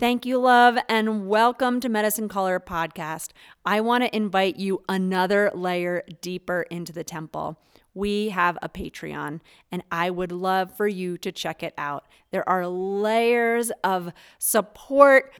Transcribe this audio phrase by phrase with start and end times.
[0.00, 3.30] Thank you, love, and welcome to Medicine Caller Podcast.
[3.64, 7.58] I want to invite you another layer deeper into the temple.
[7.94, 9.40] We have a Patreon,
[9.72, 12.06] and I would love for you to check it out.
[12.30, 15.32] There are layers of support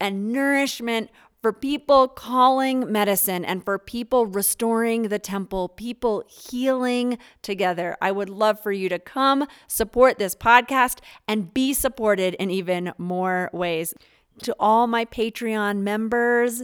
[0.00, 1.10] and nourishment
[1.40, 7.96] for people calling medicine and for people restoring the temple, people healing together.
[8.00, 10.98] I would love for you to come support this podcast
[11.28, 13.94] and be supported in even more ways.
[14.42, 16.62] To all my Patreon members,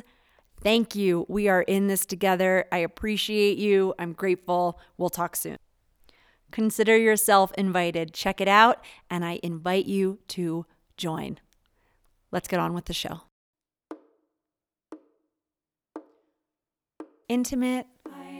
[0.60, 1.26] thank you.
[1.28, 2.66] We are in this together.
[2.72, 3.94] I appreciate you.
[3.98, 4.78] I'm grateful.
[4.98, 5.56] We'll talk soon.
[6.50, 8.12] Consider yourself invited.
[8.12, 10.66] Check it out, and I invite you to
[10.98, 11.38] join.
[12.30, 13.22] Let's get on with the show.
[17.32, 17.86] Intimate,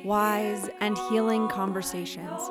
[0.05, 2.43] wise, and healing conversations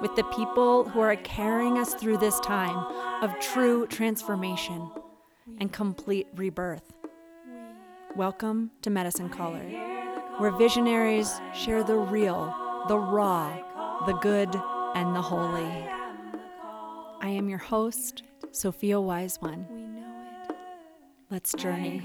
[0.00, 2.76] with the people who are carrying us through this time
[3.20, 4.88] of true transformation
[5.58, 6.92] and complete rebirth.
[8.14, 9.64] Welcome to Medicine Caller,
[10.38, 12.54] where visionaries share the real,
[12.86, 13.58] the raw,
[14.06, 14.54] the good,
[14.94, 15.88] and the holy.
[17.20, 19.66] I am your host, Sophia Wise One.
[21.28, 22.00] Let's journey.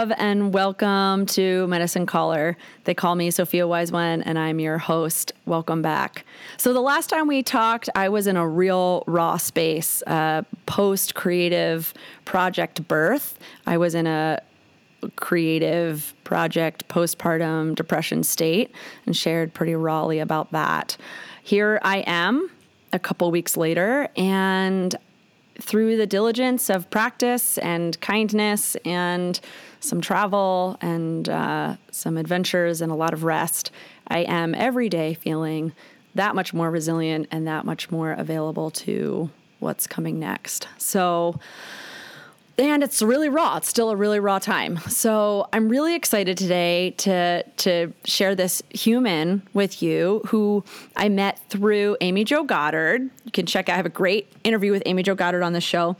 [0.00, 2.56] Love, and welcome to Medicine Caller.
[2.84, 5.32] They call me Sophia Wise and I'm your host.
[5.44, 6.24] Welcome back.
[6.56, 11.14] So, the last time we talked, I was in a real raw space, uh, post
[11.14, 11.92] creative
[12.24, 13.38] project birth.
[13.66, 14.40] I was in a
[15.16, 20.96] creative project postpartum depression state and shared pretty rawly about that.
[21.42, 22.50] Here I am
[22.94, 24.96] a couple weeks later, and
[25.60, 29.40] through the diligence of practice and kindness and
[29.80, 33.70] some travel and uh, some adventures and a lot of rest,
[34.08, 35.72] I am every day feeling
[36.14, 40.66] that much more resilient and that much more available to what's coming next.
[40.78, 41.38] So,
[42.68, 43.56] and it's really raw.
[43.56, 44.78] It's still a really raw time.
[44.88, 50.64] So I'm really excited today to to share this human with you who
[50.96, 53.02] I met through Amy Jo Goddard.
[53.24, 53.68] You can check.
[53.68, 55.96] I have a great interview with Amy Jo Goddard on the show.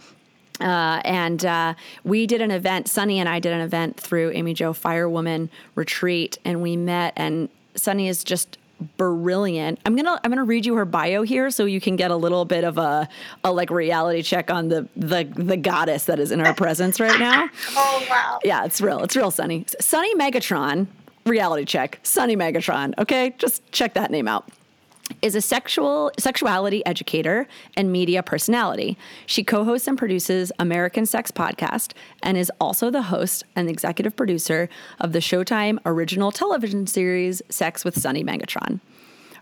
[0.60, 2.86] Uh, and uh, we did an event.
[2.86, 7.14] Sunny and I did an event through Amy Jo Firewoman Retreat, and we met.
[7.16, 8.58] And Sunny is just
[8.96, 9.78] brilliant.
[9.86, 12.44] I'm gonna I'm gonna read you her bio here so you can get a little
[12.44, 13.08] bit of a,
[13.44, 17.18] a like reality check on the the the goddess that is in our presence right
[17.18, 17.48] now.
[17.76, 18.38] Oh wow.
[18.44, 19.02] Yeah, it's real.
[19.02, 19.64] It's real Sunny.
[19.80, 20.86] Sunny Megatron,
[21.24, 22.00] reality check.
[22.02, 22.94] Sunny Megatron.
[22.98, 24.48] Okay, just check that name out
[25.22, 28.96] is a sexual sexuality educator and media personality.
[29.26, 34.68] She co-hosts and produces American Sex podcast and is also the host and executive producer
[34.98, 38.80] of the Showtime original television series Sex with Sunny Megatron.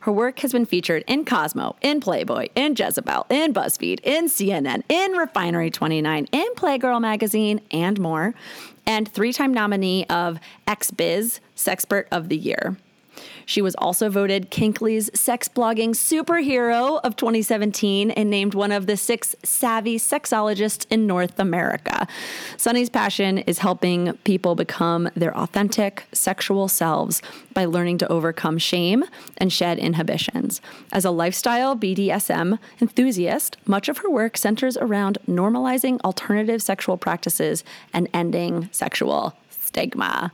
[0.01, 4.83] Her work has been featured in Cosmo, in Playboy, in Jezebel, in BuzzFeed, in CNN,
[4.89, 8.35] in Refinery 29, in Playgirl magazine, and more,
[8.87, 12.77] and three-time nominee of XBiz Sexpert of the Year.
[13.49, 18.95] She was also voted Kinkly's sex blogging superhero of 2017 and named one of the
[18.95, 22.07] six savvy sexologists in North America.
[22.59, 27.23] Sunny's passion is helping people become their authentic sexual selves
[27.55, 29.03] by learning to overcome shame
[29.39, 30.61] and shed inhibitions.
[30.93, 37.65] As a lifestyle BDSM enthusiast, much of her work centers around normalizing alternative sexual practices
[37.95, 40.33] and ending sexual stigma.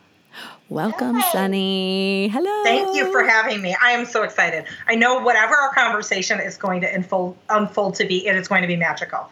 [0.70, 1.30] Welcome, Hey.
[1.30, 2.28] Sunny.
[2.28, 2.64] Hello.
[2.64, 3.76] Thank you for having me.
[3.82, 4.64] I am so excited.
[4.88, 8.62] I know whatever our conversation is going to unfold, unfold to be, it is going
[8.62, 9.30] to be magical.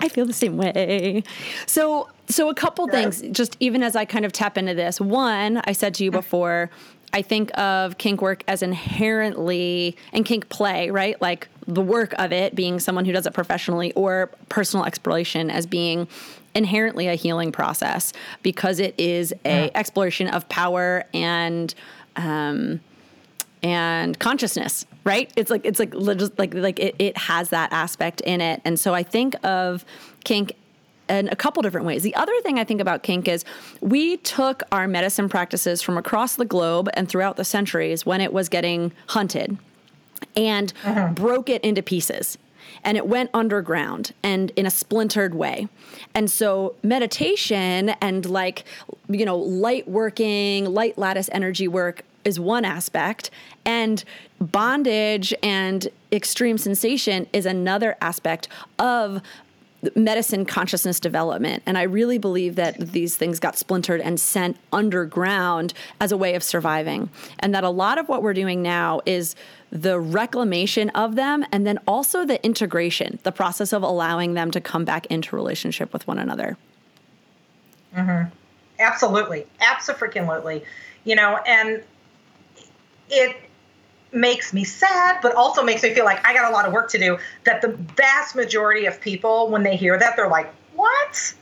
[0.00, 1.22] I feel the same way.
[1.66, 5.00] So, so a couple things, just even as I kind of tap into this.
[5.00, 6.18] One, I said to you mm-hmm.
[6.18, 6.70] before,
[7.12, 11.20] I think of kink work as inherently and kink play, right?
[11.20, 15.66] Like the work of it being someone who does it professionally or personal exploration as
[15.66, 16.08] being
[16.54, 18.12] inherently a healing process
[18.42, 21.74] because it is a exploration of power and
[22.16, 22.80] um,
[23.62, 25.32] and consciousness right?
[25.36, 28.60] It's like it's like just like like it, it has that aspect in it.
[28.64, 29.84] And so i think of
[30.24, 30.52] kink
[31.12, 32.02] in a couple different ways.
[32.02, 33.44] The other thing i think about kink is
[33.80, 38.32] we took our medicine practices from across the globe and throughout the centuries when it
[38.32, 39.58] was getting hunted
[40.36, 41.08] and uh-huh.
[41.12, 42.38] broke it into pieces.
[42.84, 45.68] And it went underground and in a splintered way.
[46.14, 48.64] And so meditation and like,
[49.08, 53.30] you know, light working, light lattice energy work is one aspect.
[53.64, 54.02] And
[54.40, 58.48] bondage and extreme sensation is another aspect
[58.78, 59.20] of
[59.96, 61.62] medicine consciousness development.
[61.66, 66.34] And I really believe that these things got splintered and sent underground as a way
[66.34, 67.10] of surviving.
[67.40, 69.34] And that a lot of what we're doing now is
[69.70, 74.60] the reclamation of them and then also the integration, the process of allowing them to
[74.60, 76.56] come back into relationship with one another.
[77.94, 78.32] Mm-hmm.
[78.78, 79.46] Absolutely.
[79.60, 80.64] Absolutely.
[81.04, 81.82] You know, and
[83.10, 83.36] it
[84.12, 86.90] makes me sad, but also makes me feel like I got a lot of work
[86.90, 87.18] to do.
[87.44, 91.34] That the vast majority of people, when they hear that, they're like, what?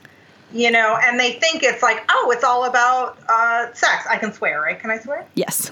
[0.53, 4.05] You know, and they think it's like, oh, it's all about uh, sex.
[4.09, 4.79] I can swear, right?
[4.79, 5.25] Can I swear?
[5.35, 5.71] Yes.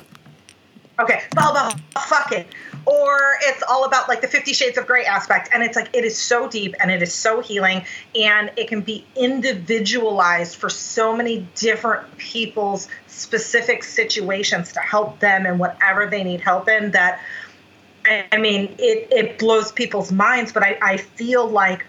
[0.99, 2.45] Okay, it's all about fucking.
[2.89, 5.49] Or it's all about like the Fifty Shades of Grey aspect.
[5.53, 7.85] And it's like, it is so deep and it is so healing.
[8.19, 15.45] And it can be individualized for so many different people's specific situations to help them
[15.45, 16.89] in whatever they need help in.
[16.91, 17.21] That,
[18.31, 20.51] I mean, it, it blows people's minds.
[20.51, 21.85] But I, I feel like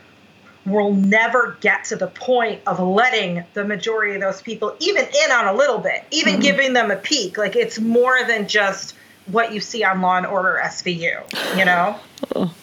[0.67, 5.32] we'll never get to the point of letting the majority of those people even in
[5.32, 6.43] on a little bit, even mm-hmm.
[6.43, 7.38] giving them a peek.
[7.38, 8.94] Like it's more than just
[9.26, 11.99] what you see on Law and Order SVU, you know?
[12.34, 12.55] Oh.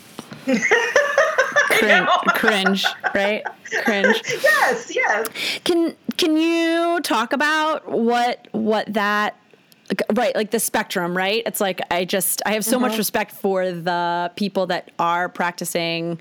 [1.70, 3.44] Crin- cringe, right?
[3.84, 4.22] Cringe.
[4.44, 5.28] yes, yes.
[5.64, 9.36] Can can you talk about what what that
[10.14, 12.98] right like the spectrum right it's like i just i have so much mm-hmm.
[12.98, 16.20] respect for the people that are practicing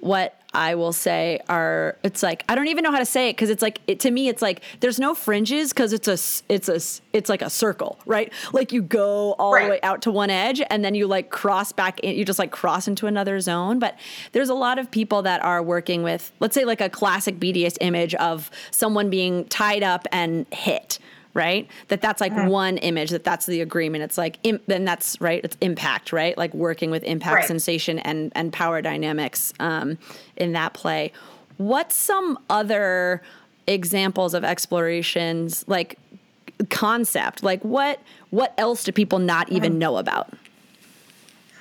[0.00, 3.32] what i will say are it's like i don't even know how to say it
[3.32, 6.18] because it's like it, to me it's like there's no fringes because it's a
[6.52, 8.32] it's a it's like a circle right?
[8.52, 11.72] Like you go all the way out to one edge and then you like cross
[11.72, 13.78] back in you just like cross into another zone.
[13.78, 13.98] But
[14.32, 17.78] there's a lot of people that are working with let's say like a classic BDSM
[17.80, 20.98] image of someone being tied up and hit
[21.34, 21.68] right?
[21.88, 24.04] That that's like one image that that's the agreement.
[24.04, 26.36] It's like im- then that's right it's impact right?
[26.36, 27.44] Like working with impact Right.
[27.46, 29.98] sensation and and power dynamics um,
[30.36, 31.12] in that play.
[31.56, 33.22] What's some other
[33.66, 35.98] examples of explorations like
[36.70, 37.42] concept?
[37.42, 38.00] Like what
[38.30, 40.30] what else do people not even know about?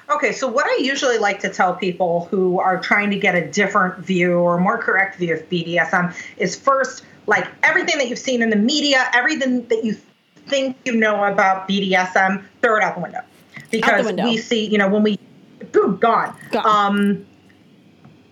[0.10, 3.50] Okay, so what I usually like to tell people who are trying to get a
[3.50, 8.42] different view or more correct view of BDSM is first, like everything that you've seen
[8.42, 9.96] in the media, everything that you
[10.48, 13.22] think you know about BDSM, throw it out the window.
[13.70, 14.24] Because window.
[14.26, 15.20] we see, you know, when we,
[15.72, 16.36] boom, gone.
[16.52, 16.66] Gone.
[16.66, 17.26] Um,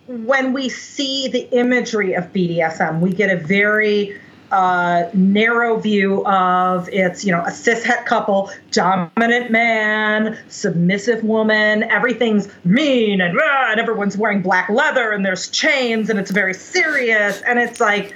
[0.06, 4.18] when we see the imagery of BDSM, we get a very
[4.50, 12.48] uh, narrow view of it's, you know, a cishet couple, dominant man, submissive woman, everything's
[12.64, 17.40] mean and, and everyone's wearing black leather and there's chains and it's very serious.
[17.42, 18.12] And it's like,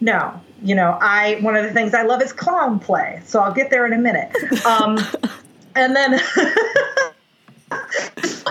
[0.00, 3.22] no, you know, I, one of the things I love is clown play.
[3.24, 4.34] So I'll get there in a minute.
[4.64, 4.98] Um,
[5.74, 6.14] and then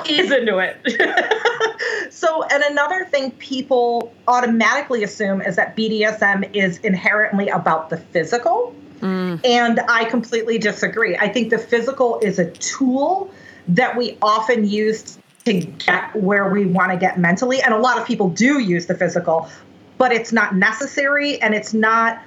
[0.05, 2.11] ease into it.
[2.13, 8.75] so, and another thing people automatically assume is that BDSM is inherently about the physical.
[9.01, 11.15] And I completely disagree.
[11.17, 13.31] I think the physical is a tool
[13.67, 17.61] that we often use to get where we want to get mentally.
[17.61, 19.49] And a lot of people do use the physical,
[19.97, 22.21] but it's not necessary and it's not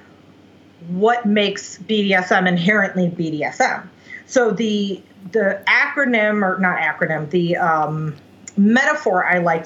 [0.89, 3.87] what makes BDSM inherently BDSM.
[4.25, 5.01] So the
[5.31, 8.15] the acronym or not acronym, the um,
[8.57, 9.65] metaphor I like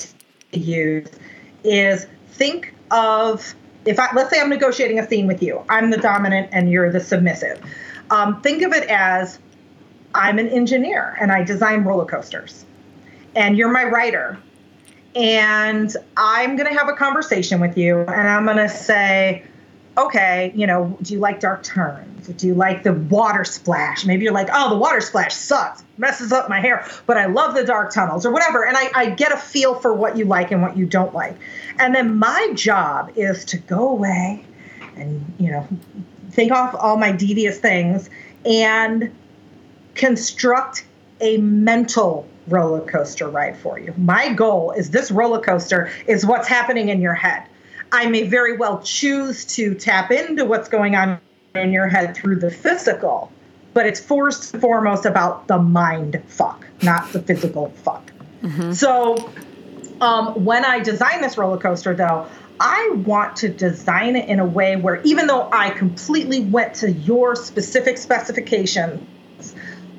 [0.51, 1.07] to use
[1.63, 5.63] is think of if I let's say I'm negotiating a scene with you.
[5.69, 7.62] I'm the dominant and you're the submissive.
[8.09, 9.39] Um, think of it as
[10.13, 12.65] I'm an engineer and I design roller coasters,
[13.35, 14.38] and you're my rider,
[15.15, 19.43] and I'm going to have a conversation with you, and I'm going to say,
[19.98, 22.27] okay, you know, do you like dark turns?
[22.27, 24.05] Do you like the water splash?
[24.05, 27.55] Maybe you're like, oh, the water splash sucks, messes up my hair, but I love
[27.55, 28.65] the dark tunnels or whatever.
[28.65, 31.38] And I, I get a feel for what you like and what you don't like.
[31.79, 34.45] And then my job is to go away
[34.98, 35.67] and, you know,
[36.31, 38.10] think off all my devious things
[38.45, 39.15] and
[39.93, 40.86] construct
[41.22, 43.93] a mental roller coaster ride for you.
[43.97, 47.43] My goal is this roller coaster is what's happening in your head.
[47.91, 51.19] I may very well choose to tap into what's going on
[51.55, 53.31] in your head through the physical,
[53.73, 58.11] but it's first and foremost about the mind fuck, not the physical fuck.
[58.73, 59.31] So
[60.01, 62.27] um, when I design this roller coaster, though,
[62.59, 66.91] I want to design it in a way where even though I completely went to
[66.91, 69.05] your specific specifications,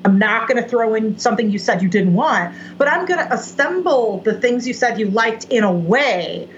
[0.05, 3.25] I'm not going to throw in something you said you didn't want, but I'm going
[3.25, 6.49] to assemble the things you said you liked in a way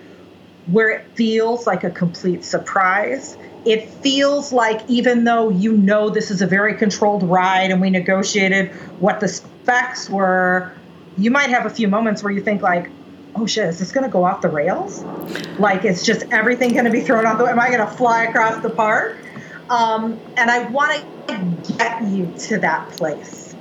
[0.67, 3.37] where it feels like a complete surprise.
[3.65, 7.89] It feels like, even though you know this is a very controlled ride and we
[7.89, 10.71] negotiated what the specs were,
[11.17, 12.89] you might have a few moments where you think, like,
[13.35, 15.03] oh shit, is this going to go off the rails?
[15.57, 18.25] Like, it's just everything going to be thrown off the Am I going to fly
[18.25, 19.17] across the park?
[19.69, 21.35] Um, and I want to
[21.77, 23.55] get you to that place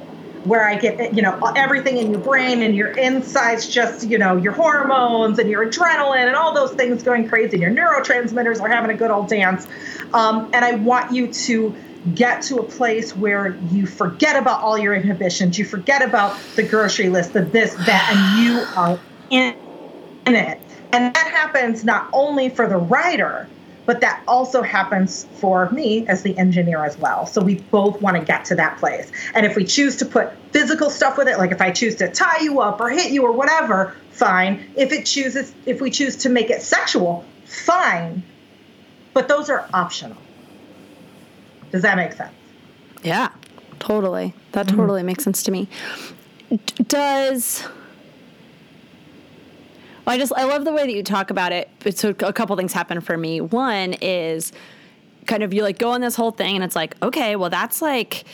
[0.44, 4.36] where I get, you know, everything in your brain and your insides, just, you know,
[4.36, 7.58] your hormones and your adrenaline and all those things going crazy.
[7.58, 9.66] Your neurotransmitters are having a good old dance.
[10.14, 11.76] Um, and I want you to
[12.14, 16.62] get to a place where you forget about all your inhibitions, you forget about the
[16.62, 18.98] grocery list, the this, that, and you are
[19.30, 19.54] in,
[20.24, 20.60] in it.
[20.92, 23.50] And that happens not only for the rider,
[23.88, 27.24] but that also happens for me as the engineer as well.
[27.24, 29.10] So we both want to get to that place.
[29.34, 32.12] And if we choose to put physical stuff with it, like if I choose to
[32.12, 34.62] tie you up or hit you or whatever, fine.
[34.76, 38.22] If it chooses if we choose to make it sexual, fine.
[39.14, 40.18] But those are optional.
[41.72, 42.34] Does that make sense?
[43.02, 43.30] Yeah,
[43.78, 44.34] totally.
[44.52, 44.76] That mm-hmm.
[44.76, 45.66] totally makes sense to me.
[46.50, 47.66] D- does
[50.08, 51.68] well, I just I love the way that you talk about it.
[51.94, 53.42] So a couple things happen for me.
[53.42, 54.52] One is
[55.26, 57.82] kind of you like go on this whole thing and it's like, okay, well that's
[57.82, 58.24] like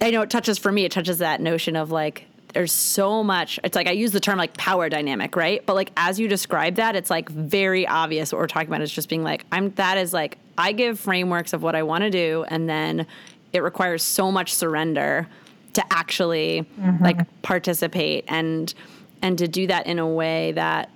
[0.00, 3.60] I know it touches for me, it touches that notion of like there's so much
[3.62, 5.64] it's like I use the term like power dynamic, right?
[5.66, 8.90] But like as you describe that, it's like very obvious what we're talking about is
[8.90, 12.10] just being like, I'm that is like I give frameworks of what I want to
[12.10, 13.06] do and then
[13.52, 15.28] it requires so much surrender
[15.74, 17.04] to actually mm-hmm.
[17.04, 18.72] like participate and
[19.20, 20.88] and to do that in a way that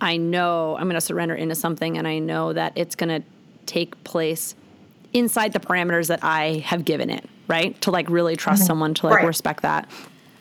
[0.00, 3.26] I know I'm going to surrender into something and I know that it's going to
[3.66, 4.54] take place
[5.12, 7.80] inside the parameters that I have given it, right?
[7.82, 8.66] To like really trust mm-hmm.
[8.66, 9.26] someone to like right.
[9.26, 9.88] respect that.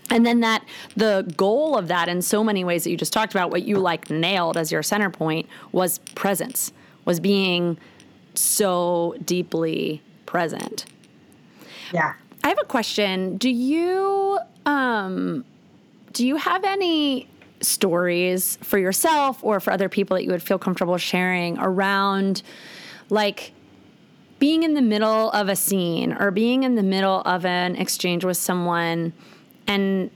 [0.10, 0.64] And then that
[0.96, 3.78] the goal of that in so many ways that you just talked about, what you
[3.78, 6.72] like nailed as your center point was presence,
[7.06, 7.78] was being
[8.36, 10.86] so deeply present.
[11.92, 12.14] Yeah.
[12.44, 13.38] I have a question.
[13.38, 15.46] Do you um
[16.14, 17.28] do you have any
[17.66, 22.42] stories for yourself or for other people that you would feel comfortable sharing around
[23.10, 23.54] like
[24.40, 28.26] being in the middle of a scene or being in the middle of an exchange
[28.26, 29.14] with someone
[29.68, 30.12] and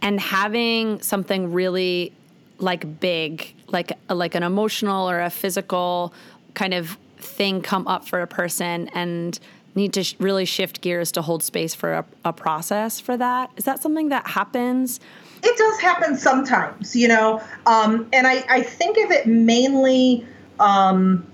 [0.00, 2.12] and having something really
[2.58, 6.12] like big like like an emotional or a physical
[6.54, 9.38] kind of thing come up for a person and
[9.74, 13.50] need to sh- really shift gears to hold space for a, a process for that.
[13.56, 15.00] Is that something that happens
[15.42, 17.42] it does happen sometimes, you know.
[17.66, 20.26] Um, and I, I think of it mainly
[20.60, 21.26] um,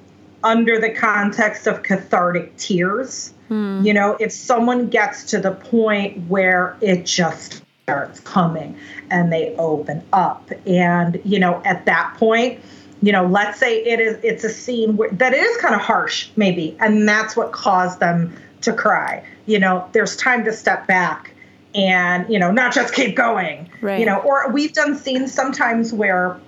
[0.43, 3.33] under the context of cathartic tears.
[3.49, 3.85] Hmm.
[3.85, 8.77] You know, if someone gets to the point where it just starts coming
[9.11, 12.61] and they open up, and, you know, at that point,
[13.01, 16.31] you know, let's say it is it's a scene where, that is kind of harsh,
[16.37, 19.25] maybe, and that's what caused them to cry.
[19.47, 21.33] You know, there's time to step back
[21.79, 24.01] and you know not just keep going right.
[24.01, 26.39] you know or we've done scenes sometimes where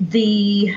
[0.00, 0.74] the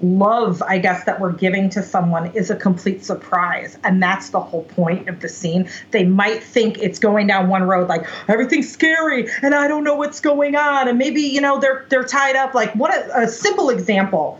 [0.00, 3.78] love i guess that we're giving to someone is a complete surprise.
[3.84, 5.68] And that's the whole point of the scene.
[5.92, 9.94] They might think it's going down one road like everything's scary and i don't know
[9.94, 10.88] what's going on.
[10.88, 12.54] And maybe you know they're they're tied up.
[12.54, 14.38] Like what a, a simple example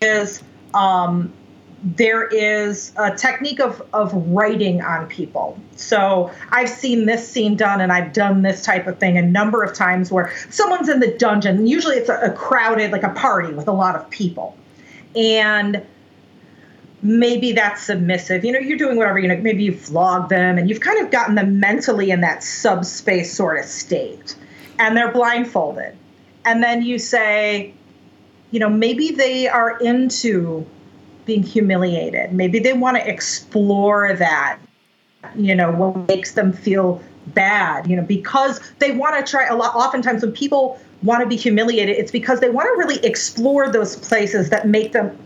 [0.00, 0.42] is
[0.74, 1.32] um
[1.82, 5.58] there is a technique of, of writing on people.
[5.76, 9.62] So I've seen this scene done and I've done this type of thing a number
[9.62, 11.66] of times where someone's in the dungeon.
[11.66, 14.56] Usually it's a, a crowded, like a party with a lot of people.
[15.14, 15.86] And
[17.00, 18.44] maybe that's submissive.
[18.44, 21.12] You know, you're doing whatever, you know, maybe you flog them and you've kind of
[21.12, 24.34] gotten them mentally in that subspace sort of state.
[24.80, 25.96] And they're blindfolded.
[26.44, 27.74] And then you say,
[28.50, 30.66] you know, maybe they are into
[31.28, 32.32] being humiliated.
[32.32, 34.58] Maybe they want to explore that,
[35.36, 39.54] you know, what makes them feel bad, you know, because they want to try a
[39.54, 39.76] lot.
[39.76, 43.94] Oftentimes, when people want to be humiliated, it's because they want to really explore those
[43.94, 45.16] places that make them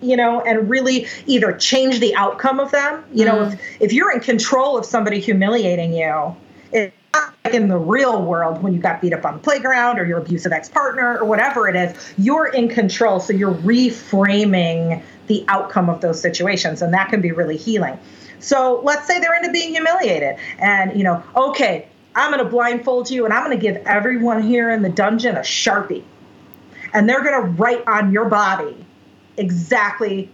[0.00, 3.02] you know, and really either change the outcome of them.
[3.14, 3.54] You know, mm.
[3.54, 6.36] if, if you're in control of somebody humiliating you,
[6.72, 6.94] like
[7.52, 10.52] in the real world when you got beat up on the playground or your abusive
[10.52, 13.20] ex partner or whatever it is, you're in control.
[13.20, 17.98] So you're reframing the outcome of those situations and that can be really healing.
[18.40, 23.10] So let's say they're into being humiliated and you know okay i'm going to blindfold
[23.10, 26.04] you and i'm going to give everyone here in the dungeon a sharpie.
[26.92, 28.76] And they're going to write on your body
[29.36, 30.30] exactly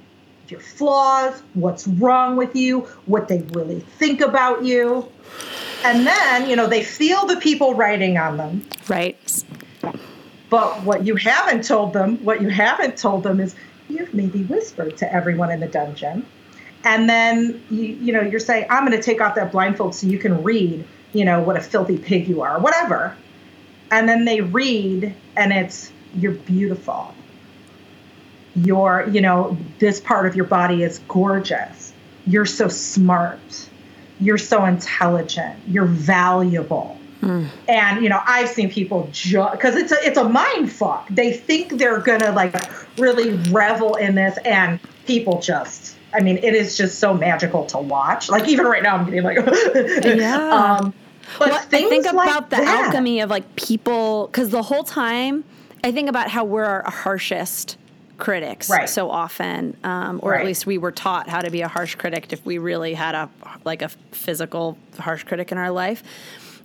[0.49, 5.09] your flaws what's wrong with you what they really think about you
[5.83, 8.67] And then, you know, they feel the people writing on them.
[8.89, 9.45] Right.
[10.51, 13.55] But what you haven't told them, what you haven't told them is
[13.89, 16.27] you've maybe whispered to everyone in the dungeon.
[16.85, 20.19] And then you, you know, you're saying, I'm gonna take off that blindfold so you
[20.19, 23.17] can read, you know, what a filthy pig you are, whatever.
[23.91, 27.15] And then they read and it's you're beautiful.
[28.55, 31.93] You're, you know, this part of your body is gorgeous.
[32.27, 33.69] You're so smart.
[34.21, 35.59] You're so intelligent.
[35.67, 36.97] You're valuable.
[37.69, 41.07] And you know, I've seen people just because it's a it's a mind fuck.
[41.11, 42.55] They think they're gonna like
[42.99, 45.97] really revel in this, and people just.
[46.12, 48.31] I mean, it is just so magical to watch.
[48.31, 49.37] Like even right now, I'm getting like,
[50.05, 50.79] Yeah.
[50.81, 50.95] um,
[51.39, 52.87] but well, things I think like about the that.
[52.87, 55.45] alchemy of like people, because the whole time
[55.85, 57.77] I think about how we're our harshest
[58.21, 58.89] critics Right.
[58.89, 62.33] so often, um, or at least we were taught how to be a harsh critic
[62.33, 63.29] if we really had a
[63.65, 66.03] like a physical harsh critic in our life.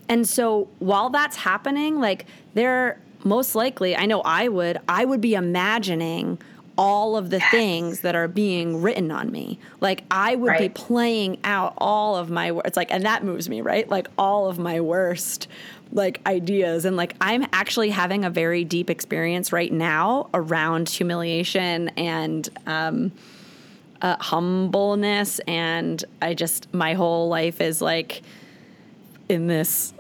[0.08, 5.22] And so while that's happening, like there most likely, I know I would, I would
[5.22, 6.38] be imagining
[6.78, 9.58] all of the things that are being written on me.
[9.80, 13.62] Like I would be playing out all of my words like and that moves me
[13.62, 15.48] right like all of my worst
[15.92, 21.89] like ideas and like i'm actually having a very deep experience right now around humiliation
[21.89, 23.12] and um
[24.01, 28.22] uh, humbleness and i just my whole life is like
[29.30, 29.94] in this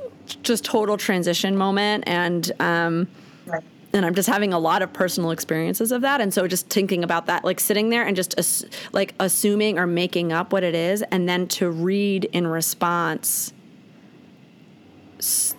[0.43, 3.07] just total transition moment and um
[3.47, 3.63] Right.
[3.93, 6.19] and I'm just having a lot of personal experiences of that.
[6.19, 9.85] And so just thinking about that, like sitting there and just ass- like assuming or
[9.85, 13.53] making up what it is, and then to read in response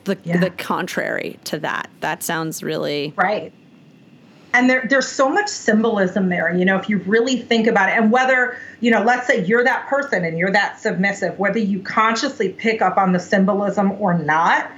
[0.04, 0.38] the Yeah.
[0.38, 1.88] the contrary to that.
[2.00, 3.52] That sounds really Right.
[4.54, 7.99] And there, there's so much symbolism there, you know, if you really think about it.
[7.99, 11.80] And whether, you know, let's say you're that person and you're that submissive, whether you
[11.80, 14.70] consciously pick up on the symbolism or not,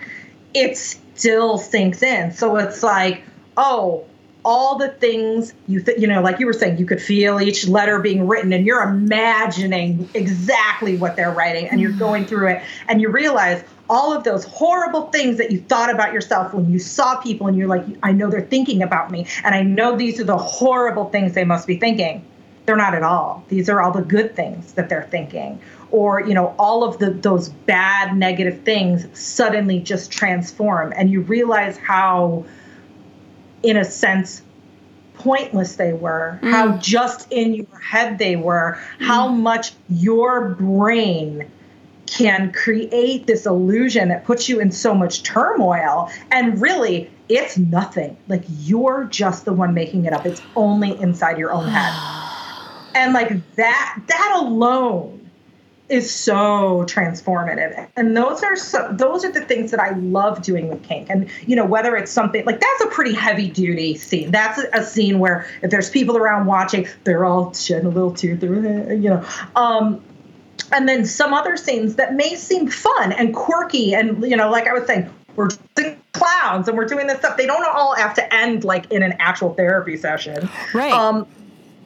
[0.53, 2.33] it still sinks in.
[2.33, 3.23] So it's like,
[3.57, 4.05] oh,
[4.45, 7.67] all the things you th- you know like you were saying you could feel each
[7.69, 11.99] letter being written and you're imagining exactly what they're writing and you're mm.
[11.99, 16.13] going through it and you realize all of those horrible things that you thought about
[16.13, 19.27] yourself when you saw people and you're like I know they're thinking about me.
[19.45, 22.25] And I know these are the horrible things they must be thinking.
[22.67, 23.45] They're not at all.
[23.49, 25.61] These are all the good things that they're thinking.
[25.91, 30.93] Or you know all of the those bad negative things suddenly just transform.
[30.95, 32.45] And you realize how
[33.63, 34.43] in a sense
[35.15, 36.81] pointless they were how mm.
[36.81, 39.41] just in your head they were how mm.
[39.41, 41.51] much your brain
[42.11, 46.11] can create this illusion that puts you in so much turmoil.
[46.31, 48.17] And really it's nothing.
[48.29, 50.27] Like you're just the one making it up.
[50.27, 51.95] It's only inside your own head.
[52.95, 55.31] And like that that alone
[55.89, 57.89] is so transformative.
[57.97, 61.09] And those are so those are the things that i love doing with kink.
[61.09, 64.31] And you know whether it's something like that's a pretty heavy duty scene.
[64.31, 68.13] That's a, a scene where if there's people around watching they're all shedding a little
[68.13, 69.25] tear through it, you know.
[69.57, 70.03] Um
[70.73, 74.67] and then some other scenes that may seem fun and quirky and you know like
[74.67, 78.15] i was saying we're doing clowns and we're doing this stuff they don't all have
[78.15, 80.93] to end like in an actual therapy session Right.
[80.93, 81.27] um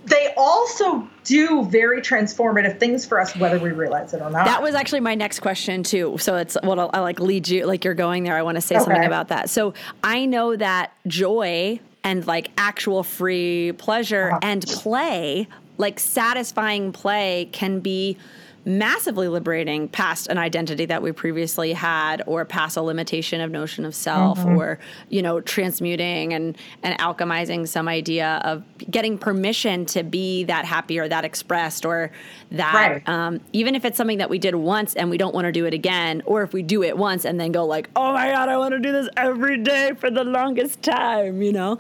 [0.05, 4.61] they also do very transformative things for us whether we realize it or not That
[4.61, 6.17] was actually my next question too.
[6.19, 8.37] So it's what I'll, I like lead you like you're going there.
[8.37, 9.49] I want to say something about that.
[9.49, 14.41] So I know that joy and like actual free pleasure Uh-huh.
[14.43, 15.47] and play,
[15.79, 18.17] like satisfying play, can be
[18.65, 23.85] massively liberating past an identity that we previously had or past a limitation of notion
[23.85, 24.57] of self Mm-hmm.
[24.57, 30.65] or you know transmuting and and alchemizing some idea of getting permission to be that
[30.65, 32.11] happy or that expressed or
[32.51, 32.73] that
[33.07, 33.09] Right.
[33.09, 35.65] um, even if it's something that we did once and we don't want to do
[35.65, 38.49] it again, or if we do it once and then go like, oh my god,
[38.49, 41.79] I want to do this every day for the longest time, you know.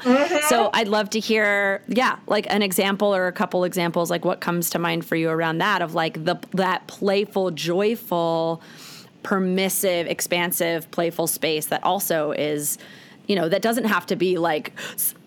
[0.48, 4.40] So I'd love to hear, yeah, like an example or a couple examples, like what
[4.40, 8.62] comes to mind for you around that of like the that playful, joyful,
[9.22, 12.78] permissive, expansive, playful space that also is,
[13.26, 14.72] you know, that doesn't have to be like,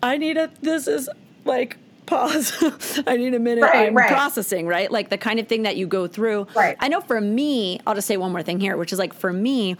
[0.02, 1.08] I need a, this is
[1.44, 1.78] like.
[2.06, 3.02] Pause.
[3.08, 3.62] I need a minute.
[3.62, 4.08] Right, I'm right.
[4.08, 4.92] processing, right?
[4.92, 6.46] Like the kind of thing that you go through.
[6.54, 6.76] Right.
[6.78, 9.32] I know for me, I'll just say one more thing here, which is like for
[9.32, 9.76] me,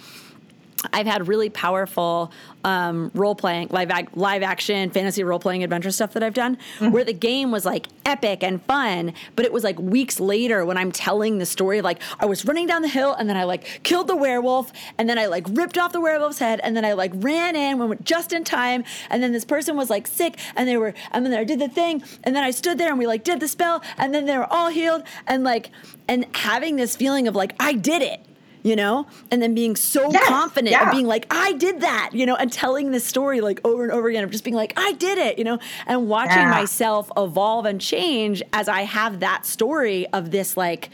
[0.92, 2.30] I've had really powerful
[2.64, 6.58] um, role playing, live ac- live action, fantasy role playing adventure stuff that I've done,
[6.78, 10.76] where the game was like epic and fun, but it was like weeks later when
[10.76, 13.44] I'm telling the story of like I was running down the hill and then I
[13.44, 16.84] like killed the werewolf and then I like ripped off the werewolf's head and then
[16.84, 20.38] I like ran in when just in time and then this person was like sick
[20.56, 22.98] and they were and then I did the thing and then I stood there and
[22.98, 25.70] we like did the spell and then they were all healed and like
[26.08, 28.25] and having this feeling of like I did it
[28.66, 30.82] you know, and then being so Yes, confident yeah.
[30.82, 33.92] and being like, I did that, you know, and telling this story like over and
[33.92, 36.50] over again of just being like, I did it, you know, and watching Yeah.
[36.50, 40.90] myself evolve and change as I have that story of this like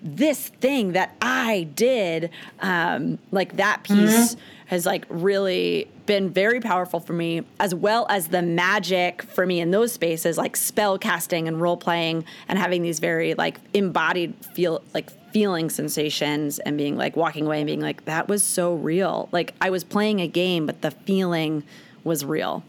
[0.00, 4.36] this thing that I did, um, like that piece
[4.72, 9.60] has like really been very powerful for me, as well as the magic for me
[9.60, 14.34] in those spaces, like spell casting and role playing, and having these very like embodied
[14.54, 18.72] feel like feeling sensations, and being like walking away and being like that was so
[18.72, 19.28] real.
[19.30, 21.64] Like I was playing a game, but the feeling
[22.02, 22.64] was real.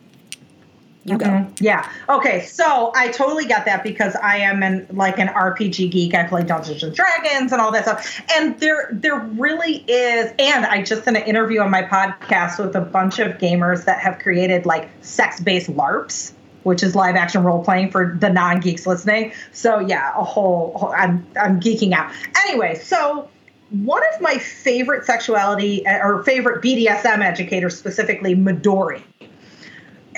[1.06, 1.46] You go.
[1.60, 1.89] Yeah.
[2.08, 2.46] Okay.
[2.46, 6.16] So I totally get that because I am an like an RPG geek.
[6.16, 8.22] I play Dungeons and Dragons and all that stuff.
[8.36, 10.32] And there there really is.
[10.39, 14.00] And I just did an interview on my podcast with a bunch of gamers that
[14.00, 16.34] have created like sex based LARPs.
[16.63, 19.34] Which is live action role playing for the non geeks listening.
[19.52, 22.10] So yeah, a whole, whole I'm I'm geeking out.
[22.48, 23.28] Anyway, so
[23.72, 29.02] one of my favorite sexuality eh, or favorite BDSM educators, specifically Midori,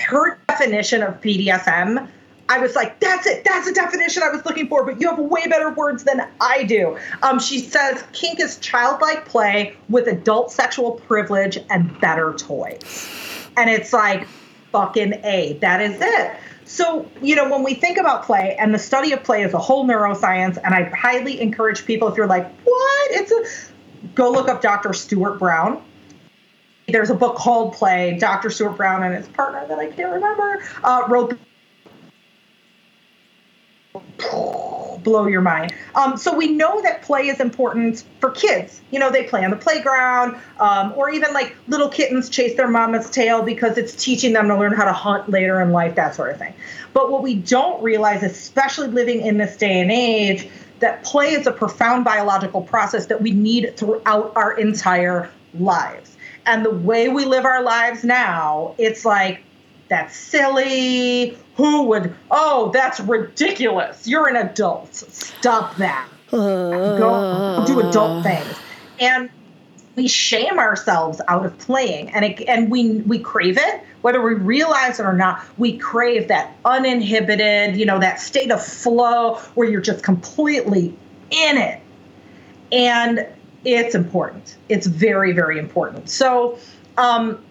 [0.00, 2.08] her definition of BDSM,
[2.48, 3.44] I was like, that's it.
[3.44, 6.62] That's the definition I was looking for, but you have way better words than I
[6.62, 6.96] do.
[7.22, 13.10] Um, she says kink is childlike play with adult sexual privilege and better toys.
[13.56, 14.28] And it's like,
[14.70, 15.54] fucking A.
[15.60, 16.36] That is it.
[16.66, 19.58] So, you know, when we think about play, and the study of play is a
[19.58, 23.10] whole neuroscience, and I highly encourage people if you're like, what?
[23.12, 23.72] It's a
[24.14, 24.92] go look up Dr.
[24.92, 25.82] Stuart Brown
[26.88, 28.16] there's a book called Play.
[28.18, 28.50] Dr.
[28.50, 31.38] Stuart Brown and his partner that I can't remember uh, wrote.
[35.02, 35.72] Blow your mind.
[35.94, 38.80] Um, so we know that play is important for kids.
[38.90, 42.68] You know, they play on the playground, um, or even like little kittens chase their
[42.68, 46.14] mama's tail because it's teaching them to learn how to hunt later in life, that
[46.14, 46.54] sort of thing.
[46.92, 50.48] But what we don't realize, especially living in this day and age,
[50.80, 56.15] that play is a profound biological process that we need throughout our entire lives.
[56.46, 59.42] And the way we live our lives now, it's like,
[59.88, 61.36] that's silly.
[61.56, 62.14] Who would?
[62.30, 64.06] Oh, that's ridiculous.
[64.06, 64.94] You're an adult.
[64.94, 66.08] Stop that.
[66.30, 68.22] Go do adult uh.
[68.22, 68.58] things.
[69.00, 69.30] And
[69.96, 74.34] we shame ourselves out of playing, and it, and we we crave it, whether we
[74.34, 75.42] realize it or not.
[75.56, 80.94] We crave that uninhibited, you know, that state of flow where you're just completely
[81.30, 81.80] in it,
[82.72, 83.26] and
[83.66, 84.56] it's important.
[84.68, 86.08] It's very very important.
[86.08, 86.58] So,
[86.96, 87.44] um,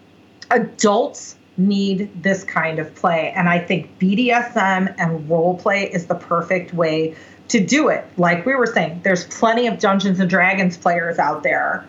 [0.50, 3.32] adults need this kind of play.
[3.34, 7.14] And I think BDSM and role play is the perfect way
[7.48, 8.04] to do it.
[8.16, 11.86] Like we were saying, there's plenty of Dungeons and Dragons players out there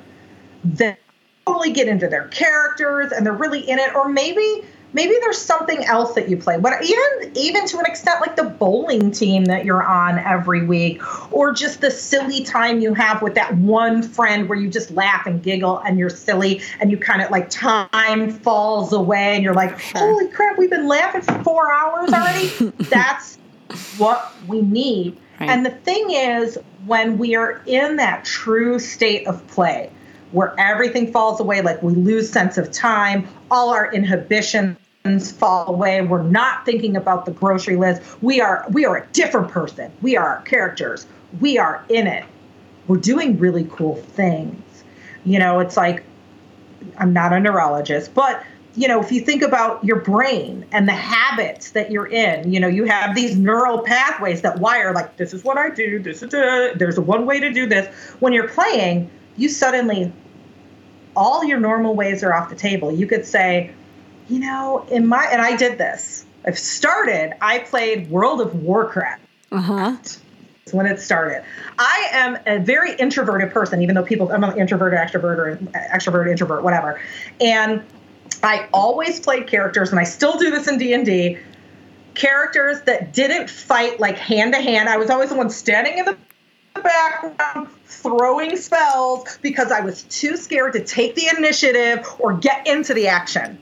[0.63, 0.99] that
[1.45, 3.93] totally get into their characters and they're really in it.
[3.95, 4.63] Or maybe
[4.93, 6.59] maybe there's something else that you play.
[6.59, 11.01] But even even to an extent like the bowling team that you're on every week,
[11.31, 15.25] or just the silly time you have with that one friend where you just laugh
[15.25, 19.53] and giggle and you're silly and you kind of like time falls away and you're
[19.53, 22.47] like, holy crap, we've been laughing for four hours already.
[22.89, 23.37] That's
[23.97, 25.17] what we need.
[25.39, 25.49] Right.
[25.49, 29.91] And the thing is, when we are in that true state of play,
[30.31, 34.77] where everything falls away, like we lose sense of time, all our inhibitions
[35.31, 36.01] fall away.
[36.01, 38.01] We're not thinking about the grocery list.
[38.21, 39.91] We are we are a different person.
[40.01, 41.07] We are characters.
[41.39, 42.25] We are in it.
[42.87, 44.83] We're doing really cool things.
[45.25, 46.03] You know, it's like
[46.97, 48.43] I'm not a neurologist, but
[48.75, 52.59] you know, if you think about your brain and the habits that you're in, you
[52.59, 56.21] know, you have these neural pathways that wire like this is what I do, this
[56.21, 57.87] is a, there's a one way to do this.
[58.19, 60.11] When you're playing, you suddenly
[61.15, 62.91] all your normal ways are off the table.
[62.91, 63.71] You could say,
[64.29, 66.25] you know, in my and I did this.
[66.45, 69.21] I've started, I played World of Warcraft
[69.51, 69.97] Uh huh.
[70.71, 71.43] when it started.
[71.77, 76.29] I am a very introverted person, even though people, I'm an introverted, extrovert, or extrovert,
[76.29, 77.01] introvert, whatever.
[77.41, 77.83] And
[78.43, 81.37] I always played characters, and I still do this in D and D.
[82.13, 84.87] Characters that didn't fight like hand to hand.
[84.87, 86.17] I was always the one standing in the
[86.79, 92.93] background throwing spells because I was too scared to take the initiative or get into
[92.93, 93.57] the action.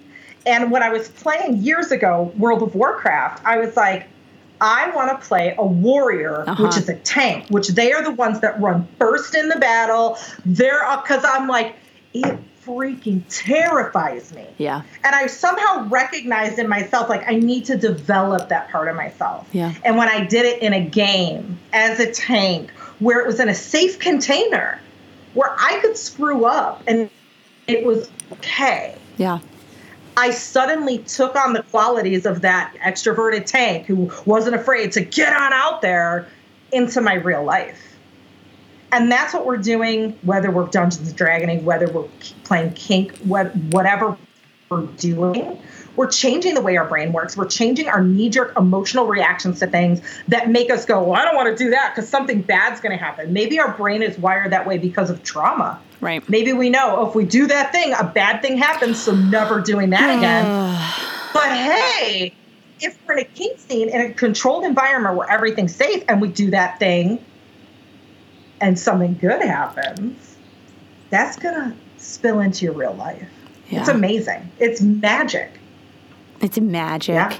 [0.46, 4.08] And when I was playing years ago, World of Warcraft, I was like,
[4.62, 6.64] I want to play a warrior, Uh-huh.
[6.64, 10.18] which is a tank, which they are the ones that run first in the battle.
[10.46, 11.76] They're because I'm like,
[12.14, 14.46] it freaking terrifies me.
[14.58, 14.82] Yeah.
[15.04, 19.48] And I somehow recognized in myself, like, I need to develop that part of myself.
[19.52, 19.74] Yeah.
[19.84, 23.50] And when I did it in a game as a tank, where it was in
[23.50, 24.80] a safe container,
[25.34, 27.10] where I could screw up and
[27.68, 28.96] it was okay.
[29.18, 29.40] Yeah.
[30.18, 35.34] I suddenly took on the qualities of that extroverted tank who wasn't afraid to get
[35.34, 36.28] on out there
[36.72, 37.82] into my real life.
[38.92, 42.08] And that's what we're doing, whether we're Dungeons and Dragoning, whether we're
[42.46, 44.18] playing kink, whatever
[44.70, 45.62] we're doing.
[45.96, 47.38] We're changing the way our brain works.
[47.38, 51.24] We're changing our knee jerk emotional reactions to things that make us go, well, I
[51.24, 53.32] don't want to do that because something bad's going to happen.
[53.32, 55.80] Maybe our brain is wired that way because of trauma.
[56.02, 56.28] Right.
[56.28, 59.62] Maybe we know oh, if we do that thing, a bad thing happens, so never
[59.62, 60.46] doing that again.
[61.34, 62.34] but hey,
[62.82, 66.28] if we're in a kink scene in a controlled environment where everything's safe and we
[66.28, 67.24] do that thing
[68.60, 70.36] and something good happens,
[71.10, 73.30] that's going to spill into your real life.
[73.70, 73.80] Yeah.
[73.82, 74.50] It's amazing.
[74.60, 75.52] It's magic.
[76.42, 77.14] It's magic.
[77.16, 77.38] Yeah.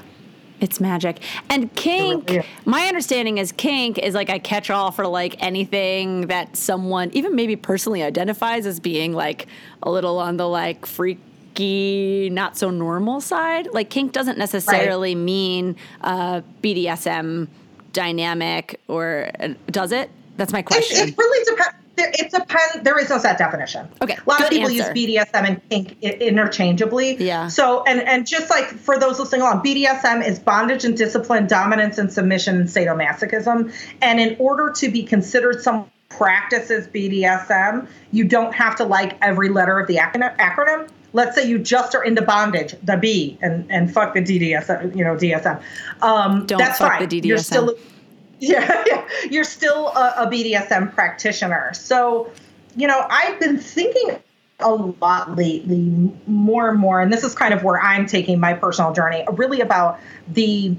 [0.60, 1.18] It's magic.
[1.50, 6.28] And kink, really my understanding is kink is like a catch all for like anything
[6.28, 9.46] that someone, even maybe personally identifies as being like
[9.82, 13.68] a little on the like freaky, not so normal side.
[13.72, 17.48] Like kink doesn't necessarily mean uh, BDSM
[17.92, 20.10] dynamic or uh, does it?
[20.38, 21.08] That's my It, question.
[21.08, 21.76] it really depends.
[21.96, 22.82] There, it depends.
[22.82, 23.88] There is no set definition.
[24.02, 24.94] Okay, A lot of people answer.
[24.94, 27.16] use BDSM and kink interchangeably.
[27.16, 27.48] Yeah.
[27.48, 31.98] So, and and just like for those listening along, BDSM is bondage and discipline, dominance
[31.98, 33.72] and submission, and sadomasochism.
[34.02, 39.48] And in order to be considered some practices BDSM, you don't have to like every
[39.48, 40.88] letter of the acronym.
[41.12, 45.02] Let's say you just are into bondage, the B, and and fuck the DDSM, you
[45.02, 45.62] know DSM.
[46.02, 47.08] Um, Don't that's fuck fine.
[47.08, 47.44] the You're DDSM.
[47.44, 47.74] still
[48.40, 49.08] yeah, yeah.
[49.30, 51.72] you're still a, a BDSM practitioner.
[51.72, 52.30] So,
[52.76, 54.18] you know, I've been thinking
[54.60, 58.52] a lot lately, more and more, and this is kind of where I'm taking my
[58.54, 60.76] personal journey, really about the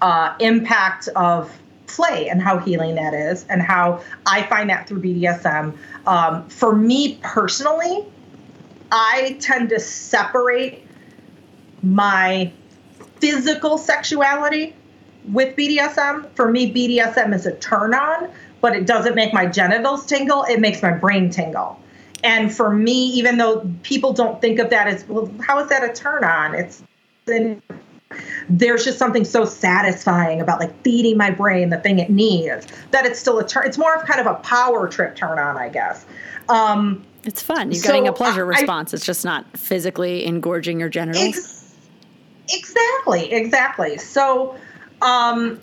[0.00, 1.52] uh, impact of
[1.86, 5.76] play and how healing that is, and how I find that through BDSM.
[6.06, 8.04] Um, for me personally,
[8.90, 10.86] I tend to separate
[11.82, 12.52] my
[13.20, 14.74] physical sexuality
[15.30, 16.26] with BDSM.
[16.34, 18.30] For me, BDSM is a turn on,
[18.60, 21.78] but it doesn't make my genitals tingle, it makes my brain tingle.
[22.24, 25.82] And for me, even though people don't think of that as, well, how is that
[25.82, 26.54] a turn on?
[26.54, 26.82] It's
[27.24, 27.60] then
[28.48, 33.06] there's just something so satisfying about like feeding my brain the thing it needs that
[33.06, 33.66] it's still a turn.
[33.66, 36.04] It's more of kind of a power trip turn on, I guess.
[36.48, 37.70] Um, It's fun.
[37.72, 38.92] You're So, getting a pleasure I- response.
[38.92, 41.24] It's just not physically engorging your genitals.
[41.24, 41.74] Ex-
[42.52, 43.96] exactly, exactly.
[43.98, 44.56] So,
[45.02, 45.60] um,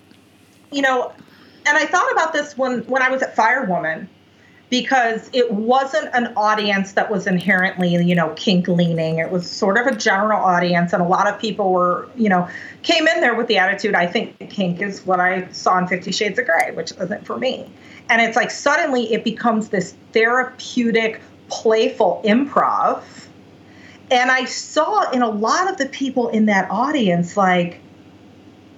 [0.72, 1.12] you know,
[1.66, 4.08] and I thought about this when when I was at Firewoman
[4.70, 9.18] because it wasn't an audience that was inherently, you know, kink leaning.
[9.18, 12.48] It was sort of a general audience, and a lot of people were, you know,
[12.84, 16.12] came in there with the attitude, I think kink is what I saw in Fifty
[16.12, 17.68] Shades of Grey, which isn't for me.
[18.10, 23.02] And it's like suddenly it becomes this therapeutic, playful improv.
[24.12, 27.80] And I saw in a lot of the people in that audience, like,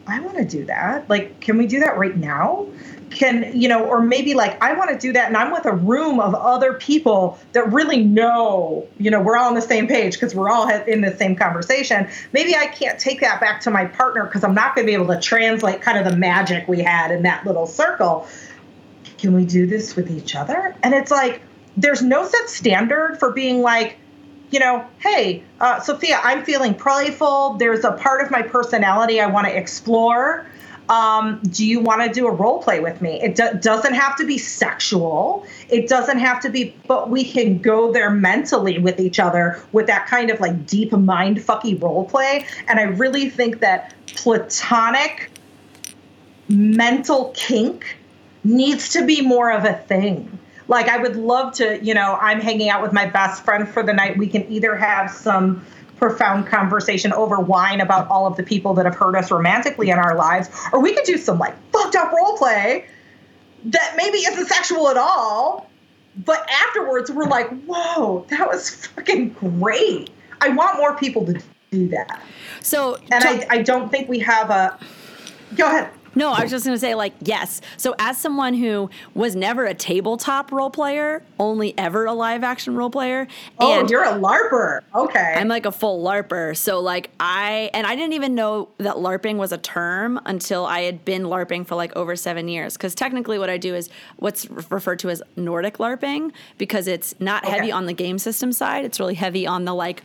[0.08, 1.10] I want to do that.
[1.10, 2.68] Like, can we do that right now?
[3.12, 5.28] Can, you know, or maybe like, I want to do that.
[5.28, 9.50] And I'm with a room of other people that really know, you know, we're all
[9.50, 12.08] on the same page because we're all in the same conversation.
[12.32, 14.96] Maybe I can't take that back to my partner because I'm not going to be
[14.96, 18.28] able to translate kind of the magic we had in that little circle.
[19.18, 20.76] Can we do this with each other?
[20.82, 21.42] And it's like,
[21.78, 23.98] there's no set standard for being like,
[24.52, 27.54] you know, hey, uh, Sophia, I'm feeling playful.
[27.54, 30.46] There's a part of my personality I want to explore.
[30.90, 33.22] Um, do you want to do a role play with me?
[33.22, 35.46] It do- doesn't have to be sexual.
[35.70, 39.88] It doesn't have to be, but we can go there mentally with each other with
[39.88, 42.46] that kind of like deep mind fucky role play.
[42.68, 45.32] And I really think that platonic
[46.50, 47.96] mental kink
[48.44, 50.40] needs to be more of a thing.
[50.72, 53.84] Like I would love to, you know, I'm hanging out with my best friend for
[53.84, 54.18] the night.
[54.18, 55.66] We can either have some
[55.98, 60.00] profound conversation over wine about all of the people that have hurt us romantically in
[60.00, 62.86] our lives, or we could do some like fucked up role play
[63.66, 65.70] that maybe isn't sexual at all.
[66.26, 70.10] But afterwards, we're like, whoa, that was fucking great.
[70.40, 72.24] I want more people to do that.
[72.62, 74.80] So, And I, I don't think we have a.
[75.56, 75.90] Go ahead.
[76.14, 77.62] No, I was just going to say, like, yes.
[77.78, 82.76] So, as someone who was never a tabletop role player, only ever a live action
[82.76, 83.28] role player,
[83.60, 84.82] Oh, and you're a LARPer.
[84.94, 85.34] Okay.
[85.38, 86.56] I'm like a full LARPer.
[86.58, 90.82] So, like, I, and I didn't even know that LARPing was a term until I
[90.82, 92.74] had been LARPing for like over seven years.
[92.76, 97.44] Because technically, what I do is what's referred to as Nordic LARPing because it's not
[97.46, 97.54] Okay.
[97.56, 100.04] heavy on the game system side, it's really heavy on the like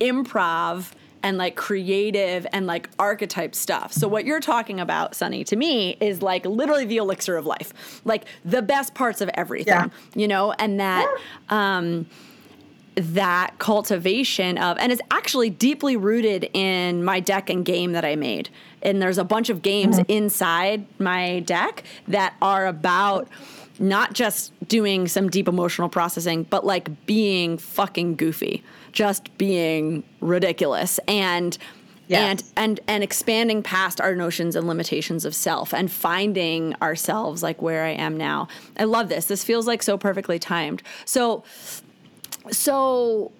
[0.00, 0.92] improv
[1.22, 3.92] and like creative and like archetype stuff.
[3.92, 8.00] So what you're talking about, Sunny, to me is like literally the elixir of life.
[8.04, 9.88] Like the best parts of everything, Yeah.
[10.14, 11.06] you know, and that
[11.48, 12.06] um
[12.94, 18.16] that cultivation of and it's actually deeply rooted in my deck and game that I
[18.16, 18.48] made.
[18.82, 23.28] And there's a bunch of games inside my deck that are about
[23.78, 28.64] not just doing some deep emotional processing, but like being fucking goofy,
[28.98, 31.56] just being ridiculous and
[32.08, 32.20] Yes.
[32.56, 37.60] and and and expanding past our notions and limitations of self and finding ourselves like
[37.62, 38.48] where I am now.
[38.76, 39.26] I love this.
[39.26, 40.82] This feels like so perfectly timed.
[41.04, 41.44] So
[42.50, 43.30] so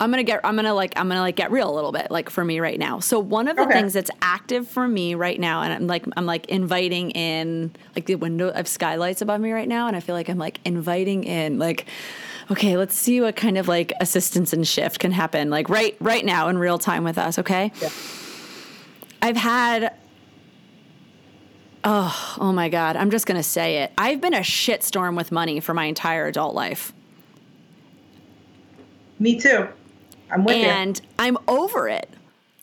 [0.00, 2.28] I'm gonna get I'm gonna like I'm gonna like get real a little bit like
[2.30, 2.98] for me right now.
[2.98, 3.72] So one of the Okay.
[3.74, 8.06] things that's active for me right now, and I'm like I'm like inviting in like
[8.06, 11.22] the window of skylights above me right now, and I feel like I'm like inviting
[11.24, 11.86] in like
[12.50, 16.24] okay, let's see what kind of like assistance and shift can happen like right right
[16.24, 17.72] now in real time with us, okay?
[17.80, 17.90] Yeah.
[19.20, 19.94] I've had
[21.84, 23.92] oh oh my god, I'm just gonna say it.
[23.96, 26.92] I've been a shitstorm with money for my entire adult life.
[29.18, 29.68] Me too.
[30.30, 30.64] I'm with you.
[30.64, 32.08] and I'm over it.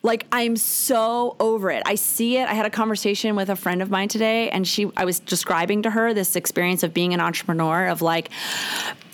[0.01, 1.83] Like I'm so over it.
[1.85, 2.47] I see it.
[2.47, 5.83] I had a conversation with a friend of mine today and she I was describing
[5.83, 8.29] to her this experience of being an entrepreneur of like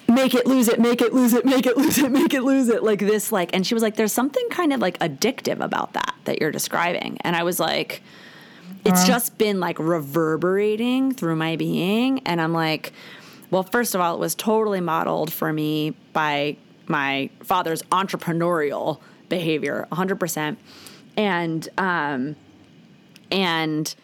[0.08, 2.70] make it lose it, make it lose it, make it lose it, make it lose
[2.70, 5.94] it like this like and she was like there's something kind of like addictive about
[5.94, 7.18] that that you're describing.
[7.22, 8.02] And I was like
[8.84, 12.20] it's just been like reverberating through my being.
[12.26, 12.94] And i'm like
[13.52, 19.88] well first of all it was totally modeled for me by my father's entrepreneurial behavior
[19.92, 20.58] 100%
[21.18, 22.36] and um
[23.32, 23.96] and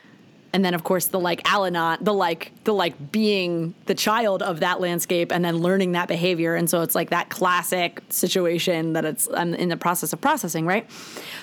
[0.54, 4.60] and then of course the like Al-Anon, the like the like being the child of
[4.60, 6.56] that landscape and then learning that behavior.
[6.56, 10.66] And so it's like that classic situation that it's I'm in the process of processing
[10.66, 10.90] right?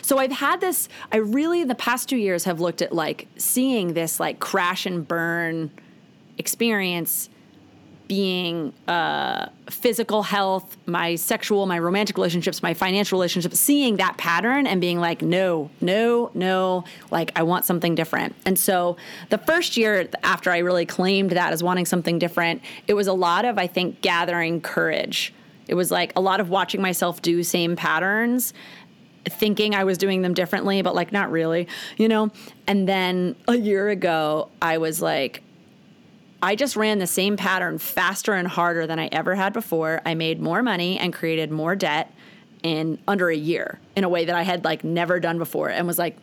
[0.02, 3.94] So I've had this I really the past two years have looked at like seeing
[3.94, 5.70] this like crash and burn
[6.36, 7.28] experience
[8.08, 14.66] being uh, physical health, my sexual, my romantic relationships, my financial relationships, seeing that pattern
[14.66, 18.34] and being like, no, no, no, like I want something different.
[18.46, 18.96] And so
[19.28, 23.12] the first year after I really claimed that as wanting something different, it was a
[23.12, 25.34] lot of, I think, gathering courage.
[25.68, 28.54] It was like a lot of watching myself do same patterns
[29.26, 31.68] thinking I was doing them differently, but like not really,
[31.98, 32.30] you know?
[32.66, 35.42] And then a year ago, I was like,
[36.42, 40.00] I just ran the same pattern faster and harder than I ever had before.
[40.06, 42.14] I made more money and created more debt
[42.62, 45.86] in under a year in a way that I had like never done before and
[45.86, 46.16] was like,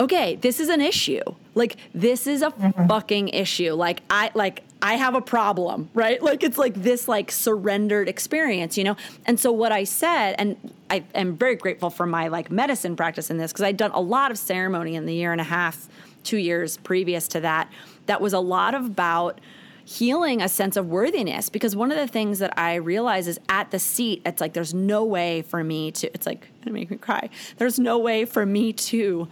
[0.00, 1.22] okay, this is an issue.
[1.54, 2.86] Like this is a mm-hmm.
[2.86, 3.72] fucking issue.
[3.74, 6.22] Like I like I have a problem, right?
[6.22, 8.96] Like it's like this like surrendered experience, you know?
[9.26, 10.56] And so what I said and
[10.88, 14.00] I am very grateful for my like medicine practice in this because I'd done a
[14.00, 15.88] lot of ceremony in the year and a half,
[16.24, 17.70] 2 years previous to that.
[18.08, 19.40] That was a lot about
[19.84, 23.70] healing a sense of worthiness because one of the things that I realize is at
[23.70, 26.98] the seat, it's like there's no way for me to, it's like, gonna make me
[26.98, 27.30] cry.
[27.56, 29.28] There's no way for me to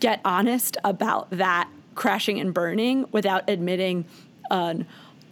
[0.00, 4.04] get honest about that crashing and burning without admitting
[4.50, 4.84] a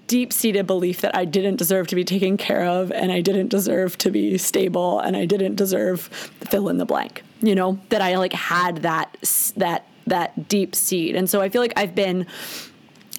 [0.06, 3.48] deep seated belief that I didn't deserve to be taken care of and I didn't
[3.48, 7.24] deserve to be stable and I didn't deserve fill in the blank.
[7.40, 9.16] You know, that I like had that
[9.56, 11.14] that that deep seed.
[11.14, 12.26] And so I feel like I've been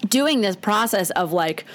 [0.07, 1.65] doing this process of like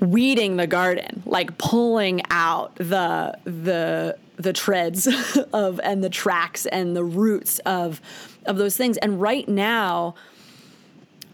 [0.00, 5.08] weeding the garden, like pulling out the the the treads
[5.52, 8.00] of and the tracks and the roots of
[8.46, 8.96] of those things.
[8.98, 10.14] And right now,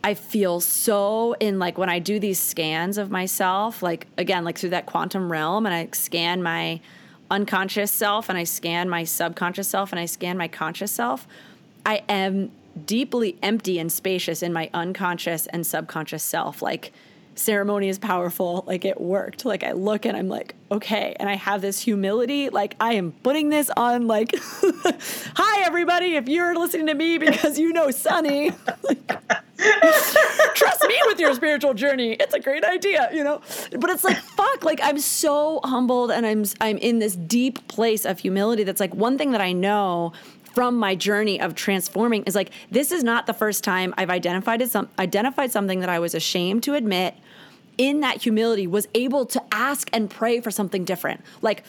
[0.03, 4.59] I feel so in like when I do these scans of myself, like again, like
[4.59, 6.81] through that quantum realm, and I scan my
[7.31, 11.29] unconscious self and I scan my subconscious self and I scan my conscious self,
[11.87, 12.51] I am
[12.87, 16.63] deeply empty and spacious in my unconscious and subconscious self.
[16.63, 16.93] Like
[17.35, 19.45] ceremony is powerful, like it worked.
[19.45, 23.13] Like I look and I'm like, okay, and I have this humility, like I am
[23.13, 24.35] putting this on like
[25.35, 28.53] hi everybody, if you're listening to me because you know Sunny.
[30.55, 32.13] trust me with your spiritual journey.
[32.13, 33.41] It's a great idea, you know.
[33.79, 38.05] But it's like fuck, like I'm so humbled and I'm I'm in this deep place
[38.05, 40.13] of humility that's like one thing that I know
[40.55, 44.63] from my journey of transforming is like this is not the first time I've identified
[44.63, 47.15] as some identified something that I was ashamed to admit
[47.79, 51.23] in that humility was able to ask and pray for something different.
[51.41, 51.65] Like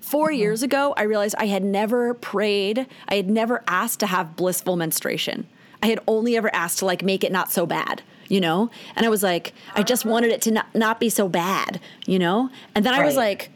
[0.00, 0.38] 4 mm-hmm.
[0.38, 4.76] years ago, I realized I had never prayed, I had never asked to have blissful
[4.76, 5.46] menstruation.
[5.82, 8.70] I had only ever asked to like make it not so bad, you know?
[8.96, 12.18] And I was like, I just wanted it to not, not be so bad, you
[12.18, 12.50] know?
[12.74, 13.50] And then I was like,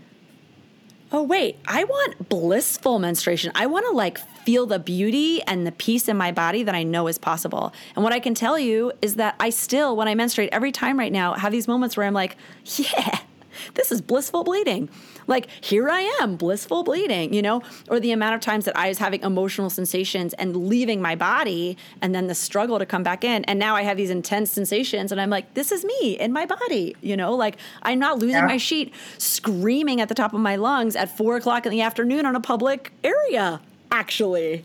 [1.11, 3.53] oh, wait, I want blissful menstruation.
[3.55, 6.83] I want to like feel the beauty and the peace in my body that I
[6.83, 7.73] know is possible.
[7.95, 10.99] And what I can tell you is that I still, when I menstruate every time
[10.99, 12.37] right now, have these moments where I'm like,
[12.77, 13.21] yeah,
[13.75, 14.89] this is blissful bleeding.
[15.29, 17.63] Like, here I am, blissful bleeding, you know?
[17.89, 21.77] Or the amount of times that I was having emotional sensations and leaving my body,
[22.03, 23.45] and then the struggle to come back in.
[23.45, 26.47] And now I have these intense sensations, and I'm like, this is me in my
[26.47, 27.35] body, you know?
[27.37, 28.47] Like, I'm not losing Yeah.
[28.47, 32.27] my sheet, screaming at the top of my lungs at four o'clock in the afternoon
[32.27, 33.61] on a public area,
[33.93, 34.65] actually.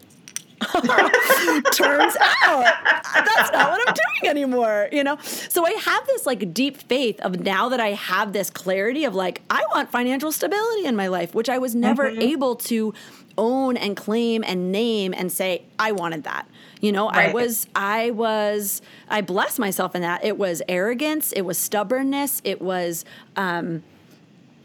[1.72, 2.74] Turns out
[3.14, 5.18] that's not what I'm doing anymore, you know?
[5.24, 9.16] So I have this like deep faith of now that I have this clarity of
[9.16, 12.93] like, I want financial stability in my life, which I was never able to
[13.38, 16.47] own and claim and name and say, I wanted that.
[16.82, 20.24] You know, I was, I was, I blessed myself in that.
[20.26, 23.05] It was arrogance, it was stubbornness, it was,
[23.36, 23.84] um,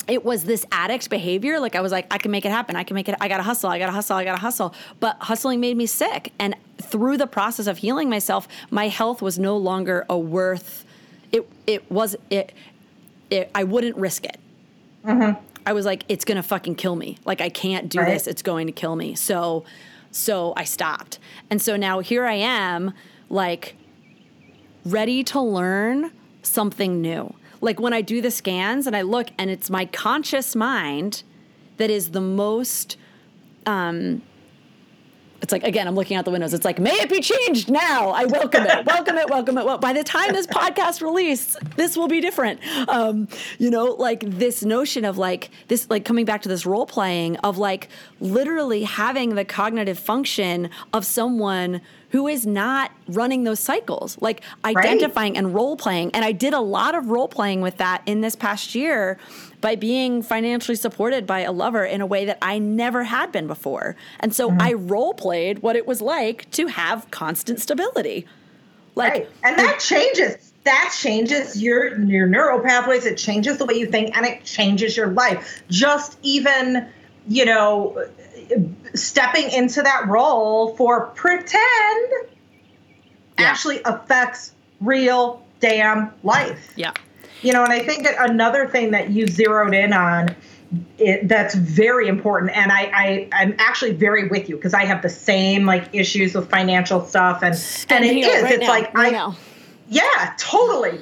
[0.09, 1.61] it was this addict behavior.
[1.61, 2.77] Like I was like, I can make it happen.
[2.77, 3.15] I can make it.
[3.21, 3.69] I gotta hustle.
[3.71, 4.17] I gotta hustle.
[4.17, 4.75] I gotta hustle.
[5.01, 6.33] But hustling made me sick.
[6.39, 10.85] And through the process of healing myself, my health was no longer a worth.
[11.31, 12.53] It it was it.
[13.31, 14.39] it I wouldn't risk it.
[15.05, 15.39] Mm-hmm.
[15.67, 17.19] I was like, it's gonna fucking kill me.
[17.25, 18.13] Like I can't do Right.
[18.15, 18.27] this.
[18.27, 19.15] It's going to kill me.
[19.15, 19.65] So,
[20.11, 21.19] so I stopped.
[21.51, 22.95] And so now here I am,
[23.29, 23.75] like
[24.87, 26.11] ready to learn
[26.43, 27.35] something new.
[27.61, 31.23] Like when I do the scans and I look and it's my conscious mind
[31.77, 32.97] that is the most
[33.67, 34.23] um
[35.41, 36.53] it's like again, I'm looking out the windows.
[36.53, 38.11] It's like, may it be changed now.
[38.11, 39.65] I welcome it, welcome it, welcome it.
[39.65, 42.61] Well, by the time this podcast released, this will be different.
[42.89, 43.29] Um,
[43.59, 47.37] you know, like this notion of like this, like coming back to this role playing
[47.39, 47.89] of like
[48.21, 51.81] literally having the cognitive function of someone
[52.11, 56.11] who is not running those cycles, like identifying and role playing.
[56.15, 59.19] And I did a lot of role playing with that in this past year
[59.61, 63.47] by being financially supported by a lover in a way that I never had been
[63.47, 63.97] before.
[64.21, 64.61] And so mm-hmm.
[64.63, 68.27] I role played what it was like to have constant stability.
[68.95, 69.29] Like, Right.
[69.45, 70.53] And that changes.
[70.65, 73.07] That changes your your neural pathways.
[73.07, 75.63] It changes the way you think, and it changes your life.
[75.71, 76.89] Just even,
[77.27, 78.05] you know,
[78.95, 82.13] stepping into that role for pretend
[83.39, 83.47] Yeah.
[83.47, 86.73] actually affects real damn life.
[86.77, 86.93] yeah.
[87.43, 90.35] You know, and I think that another thing that you zeroed in on
[90.99, 95.03] it, that's very important, and I, I I'm actually very with you because I have
[95.03, 97.55] the same like issues with financial stuff, and
[97.91, 99.37] and it is right it's now, like right I now.
[99.89, 101.01] yeah, totally.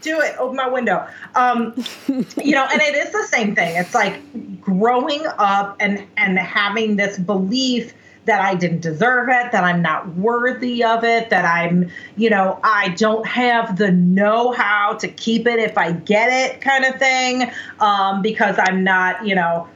[0.00, 0.36] Do it.
[0.38, 1.06] Open my window.
[1.34, 1.74] Um,
[2.36, 3.76] you know, and it is the same thing.
[3.76, 4.20] It's like
[4.60, 7.94] growing up and and having this belief
[8.26, 12.58] that I didn't deserve it, that I'm not worthy of it, that I'm, you know,
[12.64, 17.50] I don't have the know-how to keep it if I get it, kind of thing,
[17.80, 19.68] um, because I'm not, you know,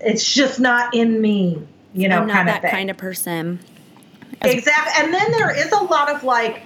[0.00, 1.62] it's just not in me,
[1.92, 2.70] you know, I'm not kind of that thing.
[2.70, 3.60] kind of person.
[4.40, 5.04] As- Exactly.
[5.04, 6.62] And then there is a lot of like,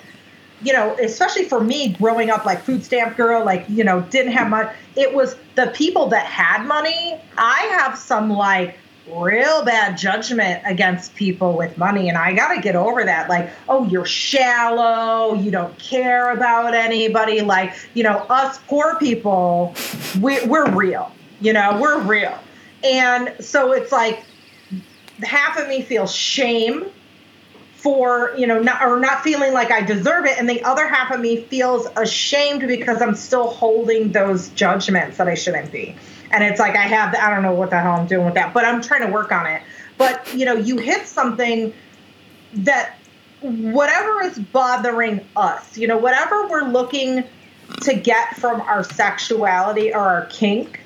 [0.62, 4.32] you know, especially for me growing up like food stamp girl, like, you know, didn't
[4.32, 4.74] have much.
[4.96, 7.20] It was the people that had money.
[7.36, 8.76] I have some like
[9.12, 12.08] real bad judgment against people with money.
[12.08, 13.28] And I got to get over that.
[13.28, 15.34] Like, oh, you're shallow.
[15.34, 17.40] You don't care about anybody.
[17.40, 19.74] Like, you know, us poor people,
[20.20, 21.12] we, we're real.
[21.40, 22.38] You know, we're real.
[22.84, 24.24] And so it's like
[25.22, 26.86] half of me feels shame
[27.78, 31.12] for you know not or not feeling like I deserve it, and the other half
[31.12, 35.94] of me feels ashamed because I'm still holding those judgments that I shouldn't be.
[36.30, 38.54] And it's like I have I don't know what the hell I'm doing with that,
[38.54, 39.62] but I'm trying to work on it.
[39.96, 41.72] But you know, you hit something
[42.54, 42.96] that
[43.40, 47.24] whatever is bothering us, you know, whatever we're looking
[47.82, 50.80] to get from our sexuality or our kink,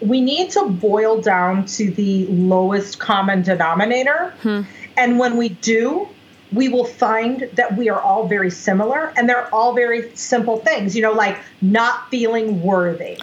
[0.00, 4.34] we need to boil down to the lowest common denominator.
[4.42, 4.62] Hmm.
[4.96, 6.08] And when we do,
[6.52, 10.94] we will find that we are all very similar and they're all very simple things,
[10.94, 13.18] you know, like not feeling worthy,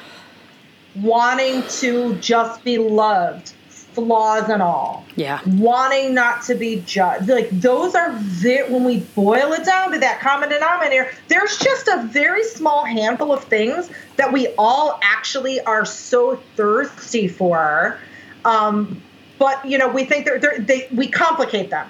[0.95, 5.39] wanting to just be loved, flaws and all Yeah.
[5.45, 7.27] wanting not to be judged.
[7.27, 11.87] Like those are very, when we boil it down to that common denominator, there's just
[11.87, 17.97] a very small handful of things that we all actually are so thirsty for.
[18.45, 19.01] Um,
[19.39, 21.87] but you know, we think they're, they're they we complicate them.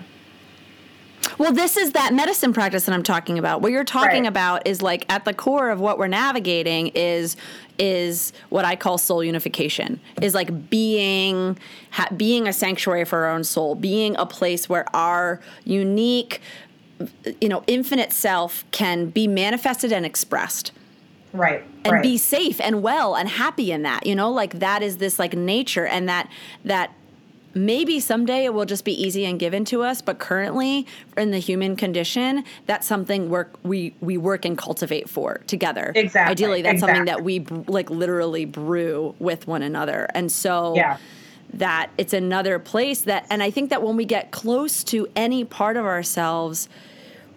[1.37, 3.61] Well, this is that medicine practice that I'm talking about.
[3.61, 4.27] What you're talking Right.
[4.27, 7.35] about is like at the core of what we're navigating is
[7.81, 9.99] is what I call soul unification.
[10.21, 11.57] Is like being
[11.89, 16.41] ha, being a sanctuary for our own soul, being a place where our unique
[17.41, 20.71] you know, infinite self can be manifested and expressed
[21.33, 21.63] Right.
[21.85, 22.03] and right.
[22.03, 25.33] be safe and well and happy in that you know like that is this like
[25.33, 26.29] nature and that
[26.65, 26.91] that
[27.53, 30.87] maybe someday it will just be easy and given to us but currently
[31.17, 35.91] in the human condition that's something work we we work and cultivate for together.
[35.95, 40.07] Exactly, ideally that's something that we like literally brew with one another.
[40.13, 40.97] And so Yeah.
[41.53, 45.43] that it's another place that and i think that when we get close to any
[45.43, 46.69] part of ourselves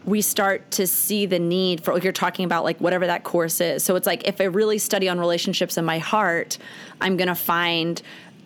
[0.05, 3.59] we start to see the need for like you're talking about like whatever that course
[3.61, 3.83] is.
[3.83, 6.59] So it's like if i really study on relationships in my heart
[7.01, 8.01] i'm gonna find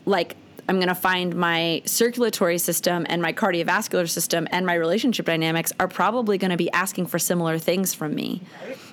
[0.07, 0.37] like
[0.69, 5.89] i'm gonna find my circulatory system and my cardiovascular system and my relationship dynamics are
[5.89, 8.41] probably gonna be asking for similar things from me.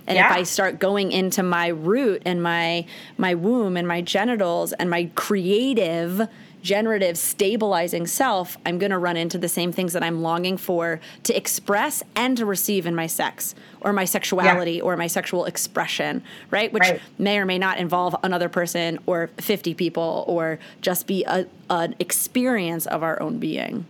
[0.08, 2.86] And if i start going into my root and my
[3.18, 6.28] my womb and my genitals and my creative
[6.66, 11.00] generative stabilizing self i'm going to run into the same things that i'm longing for
[11.24, 16.24] to express and to receive in my sex or my sexuality or my sexual expression
[16.50, 17.02] right which Right.
[17.20, 21.96] may or may not involve another person or 50 people or just be a, an
[22.00, 23.86] experience of our own being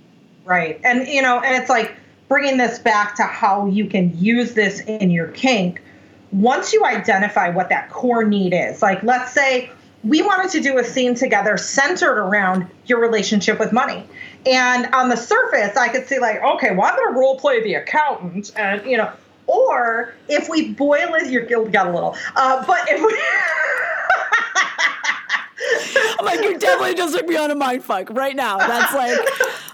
[0.46, 0.80] Right.
[0.84, 1.96] And, you know, and it's like
[2.28, 5.82] bringing this back to how you can use this in your kink.
[6.32, 9.72] Once you identify what that core need is, like let's say
[10.06, 14.08] we wanted to do a scene together centered around your relationship with money.
[14.46, 17.64] And on the surface, I could see, like, okay, well, I'm going to role play
[17.64, 18.52] the accountant.
[18.56, 19.12] And, you know,
[19.48, 23.20] or if we boil it, you're got a little, uh, but if we.
[26.20, 29.18] i'm like you're definitely just me on a mind fuck right now that's like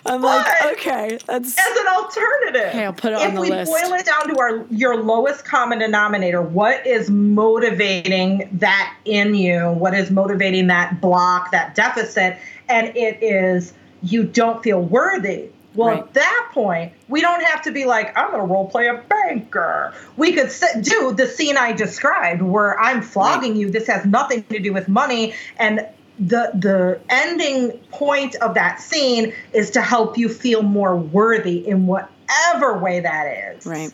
[0.06, 2.70] i'm like okay that's as an alternative.
[2.70, 3.52] Okay, I'll put it on the list.
[3.52, 3.89] If we list.
[3.89, 9.72] boil it down to our your lowest common denominator, what is motivating that in you?
[9.72, 12.38] What is motivating that block, that deficit?
[12.70, 13.74] And it is
[14.04, 15.49] you don't feel worthy.
[15.74, 15.99] Well, Right.
[15.99, 18.95] at that point, we don't have to be like, I'm going to role play a
[19.08, 19.93] banker.
[20.18, 23.70] We could sit, do the scene I described where I'm flogging you.
[23.72, 25.34] This has nothing to do with money.
[25.58, 25.88] And
[26.22, 31.88] the the ending point of that scene is to help you feel more worthy in
[31.88, 33.65] whatever way that is.
[33.65, 33.91] right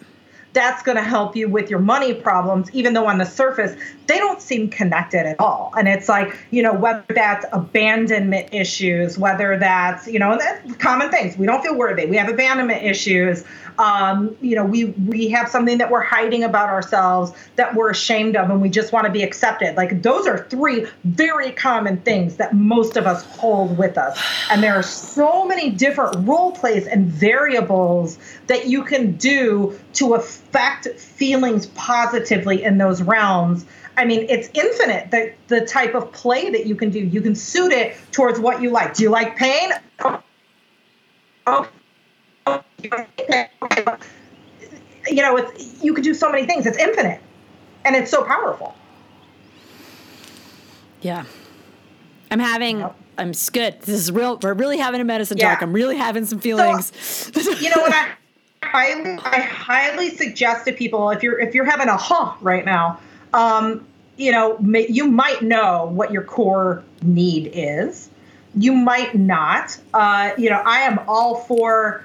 [0.51, 4.17] That's going to help you with your money problems, even though on the surface they
[4.17, 5.71] don't seem connected at all.
[5.77, 10.75] And it's like, you know, whether that's abandonment issues, whether that's, you know, and that's
[10.77, 11.37] common things.
[11.37, 12.07] We don't feel worthy.
[12.07, 13.45] We have abandonment issues.
[13.79, 18.35] Um, you know, we we have something that we're hiding about ourselves that we're ashamed
[18.35, 19.75] of, and we just want to be accepted.
[19.75, 24.19] Like those are three very common things that most of us hold with us.
[24.49, 28.17] And there are so many different role plays and variables
[28.47, 33.65] that you can do to affect feelings positively in those realms.
[33.97, 36.99] I mean, it's infinite the the type of play that you can do.
[36.99, 38.95] You can suit it towards what you like.
[38.95, 39.71] Do you like pain?
[39.99, 40.21] Oh,
[41.47, 41.67] oh,
[42.83, 43.47] you like pain.
[43.61, 44.01] Okay, but,
[45.07, 46.65] you know, it's you can do so many things.
[46.65, 47.21] It's infinite,
[47.85, 48.75] and it's so powerful.
[51.01, 51.25] Yeah.
[52.29, 52.95] I'm having, Yep.
[53.17, 53.81] I'm good.
[53.81, 54.37] This is real.
[54.41, 55.49] We're really having a medicine Yeah.
[55.49, 55.61] talk.
[55.61, 56.91] I'm really having some feelings.
[57.61, 58.09] you know what I
[58.63, 62.99] highly, I highly suggest to people if you're if you're having a huh right now,
[63.33, 63.85] um,
[64.17, 68.09] you know, may, you might know what your core need is.
[68.55, 69.77] You might not.
[69.93, 72.03] Uh, you know, I am all for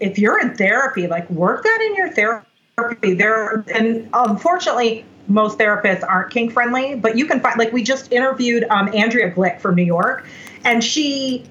[0.00, 3.14] if you're in therapy, like work that in your therapy.
[3.14, 8.12] There and unfortunately, most therapists aren't kink friendly, but you can find like we just
[8.12, 10.26] interviewed um, Andrea Glick from New York,
[10.64, 11.44] and she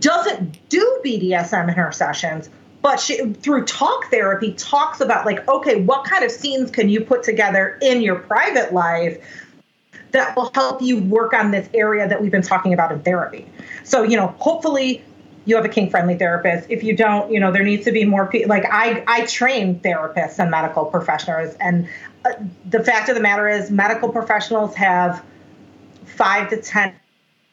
[0.00, 2.50] doesn't do BDSM in her sessions,
[2.82, 7.00] but she through talk therapy talks about like, okay, what kind of scenes can you
[7.00, 9.18] put together in your private life
[10.12, 13.46] that will help you work on this area that we've been talking about in therapy.
[13.84, 15.04] So, you know, hopefully
[15.46, 16.68] you have a kink friendly therapist.
[16.68, 18.50] If you don't, you know, there needs to be more people.
[18.50, 21.54] Like I, I train therapists and medical professionals.
[21.60, 21.88] And
[22.24, 22.32] uh,
[22.68, 25.24] the fact of the matter is medical professionals have
[26.04, 26.94] five to 10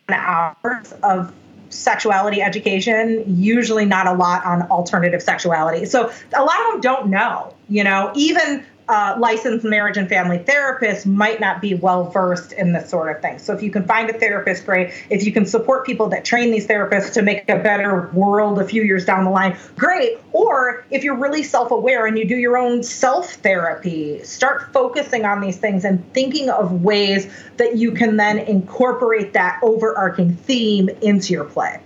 [0.10, 1.34] hours of
[1.70, 5.86] sexuality education, usually not a lot on alternative sexuality.
[5.86, 10.40] So a lot of them don't know, you know, even uh, licensed marriage and family
[10.40, 13.40] therapists might not be well versed in this sort of thing.
[13.40, 14.92] So if you can find a therapist, great.
[15.10, 18.66] If you can support people that train these therapists to make a better world a
[18.66, 20.20] few years down the line, great.
[20.34, 25.26] Or if you're really self aware and you do your own self therapy, start focusing
[25.26, 30.90] on these things and thinking of ways that you can then incorporate that overarching theme
[31.02, 31.80] into your play.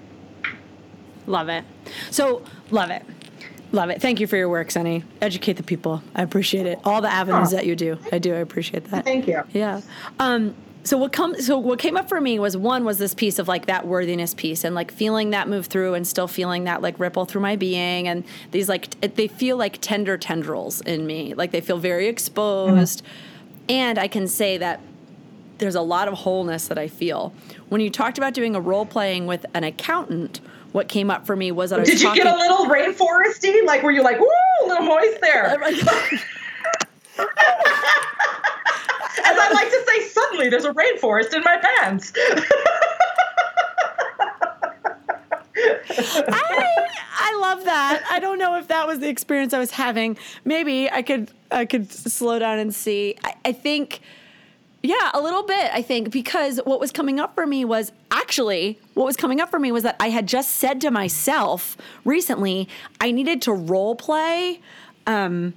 [1.27, 1.63] love it.
[2.11, 2.41] So,
[2.71, 3.03] love it.
[3.71, 4.01] Love it.
[4.01, 5.03] Thank you for your work, Sunny.
[5.21, 6.01] Educate the people.
[6.15, 6.79] I appreciate it.
[6.85, 7.97] All the avenues that you do.
[8.11, 8.33] I do.
[8.33, 9.03] I appreciate that.
[9.03, 9.43] Thank you.
[9.53, 9.81] Yeah.
[10.19, 13.39] Um, so what comes so what came up for me was one was this piece
[13.39, 16.81] of like that worthiness piece and like feeling that move through and still feeling that
[16.81, 21.05] like ripple through my being and these like t- they feel like tender tendrils in
[21.05, 23.03] me like they feel very exposed
[23.67, 24.79] and I can say that
[25.57, 27.33] there's a lot of wholeness that I feel
[27.67, 30.39] when you talked about doing a role playing with an accountant
[30.71, 32.65] what came up for me was that I was Did you talking, get a little
[32.65, 33.65] rainforesty?
[33.65, 34.27] Like, were you like, woo,
[34.65, 35.57] a little moist there?
[39.27, 42.13] As I like to say, suddenly there's a rainforest in my pants.
[45.59, 46.87] I,
[47.19, 48.03] I love that.
[48.09, 50.17] I don't know if that was the experience I was having.
[50.45, 53.15] Maybe I could I could slow down and see.
[53.23, 54.01] I, I think
[54.83, 58.79] yeah, a little bit, I think, because what was coming up for me was actually
[58.93, 62.67] what was coming up for me was that I had just said to myself recently
[62.99, 64.59] I needed to role play
[65.05, 65.53] um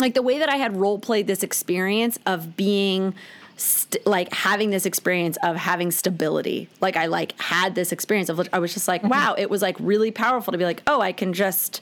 [0.00, 3.14] like the way that I had role played this experience of being
[3.56, 6.68] st- like having this experience of having stability.
[6.80, 9.76] Like I like had this experience of I was just like, wow, it was like
[9.78, 11.80] really powerful to be like, oh, I can just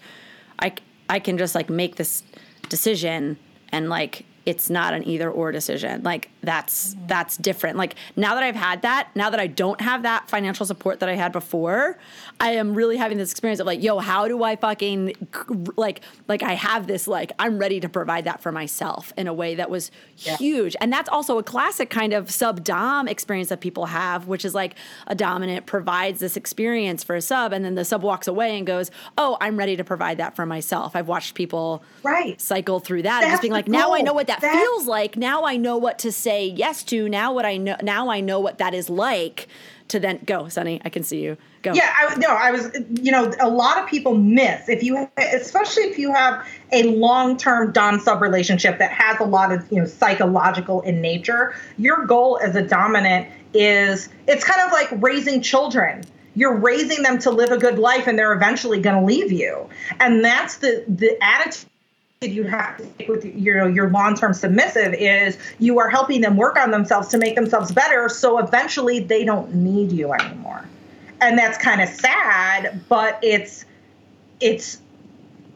[0.59, 0.73] I
[1.09, 2.23] I can just like make this
[2.69, 3.37] decision
[3.71, 6.03] and like it's not an either or decision.
[6.03, 7.77] Like that's that's different.
[7.77, 11.09] Like now that I've had that, now that I don't have that financial support that
[11.09, 11.99] I had before,
[12.41, 15.15] I am really having this experience of like, yo, how do I fucking
[15.77, 19.33] like like I have this like I'm ready to provide that for myself in a
[19.35, 20.37] way that was Yeah.
[20.37, 20.77] huge.
[20.81, 24.55] And that's also a classic kind of sub dom experience that people have, which is
[24.55, 24.75] like
[25.07, 28.67] a dominant provides this experience for a sub and then the sub walks away and
[28.67, 32.41] goes, "Oh, I'm ready to provide that for myself." I've watched people Right.
[32.41, 34.87] cycle through that and That's just being like now i know what that That's- feels
[34.87, 38.21] like now i know what to say yes to now what i know now i
[38.21, 39.49] know what that is like
[39.89, 42.71] to then go Sunny i can see you go Yeah, I, no, I was,
[43.03, 47.73] you know, a lot of people miss if you, especially if you have a long-term
[47.73, 51.57] dom sub relationship that has a lot of, you know, psychological in nature.
[51.77, 56.05] Your goal as a dominant is, it's kind of like raising children.
[56.37, 59.69] You're raising them to live a good life, and they're eventually going to leave you,
[60.01, 61.71] and that's the the attitude
[62.21, 66.37] you have to take with you know your long-term submissive is you are helping them
[66.37, 70.65] work on themselves to make themselves better so eventually they don't need you anymore.
[71.21, 73.65] And that's kind of sad but it's
[74.41, 74.81] it's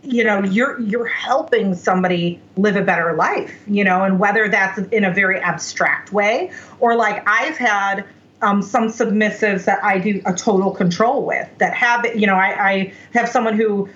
[0.02, 4.78] you know you're you're helping somebody live a better life you know and whether that's
[4.78, 8.04] in a very abstract way or like i've had
[8.40, 12.70] um, some submissives that i do a total control with that have you know I,
[12.70, 13.88] I have someone who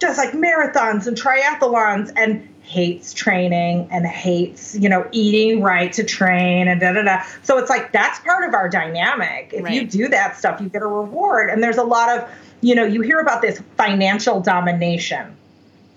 [0.00, 6.02] does like marathons and triathlons and hates training and hates you know eating right to
[6.02, 7.22] train and da da da.
[7.42, 9.50] So it's like that's part of our dynamic.
[9.52, 11.50] If you do that stuff you get a reward.
[11.50, 12.28] And there's a lot of
[12.60, 15.36] you know you hear about this financial domination.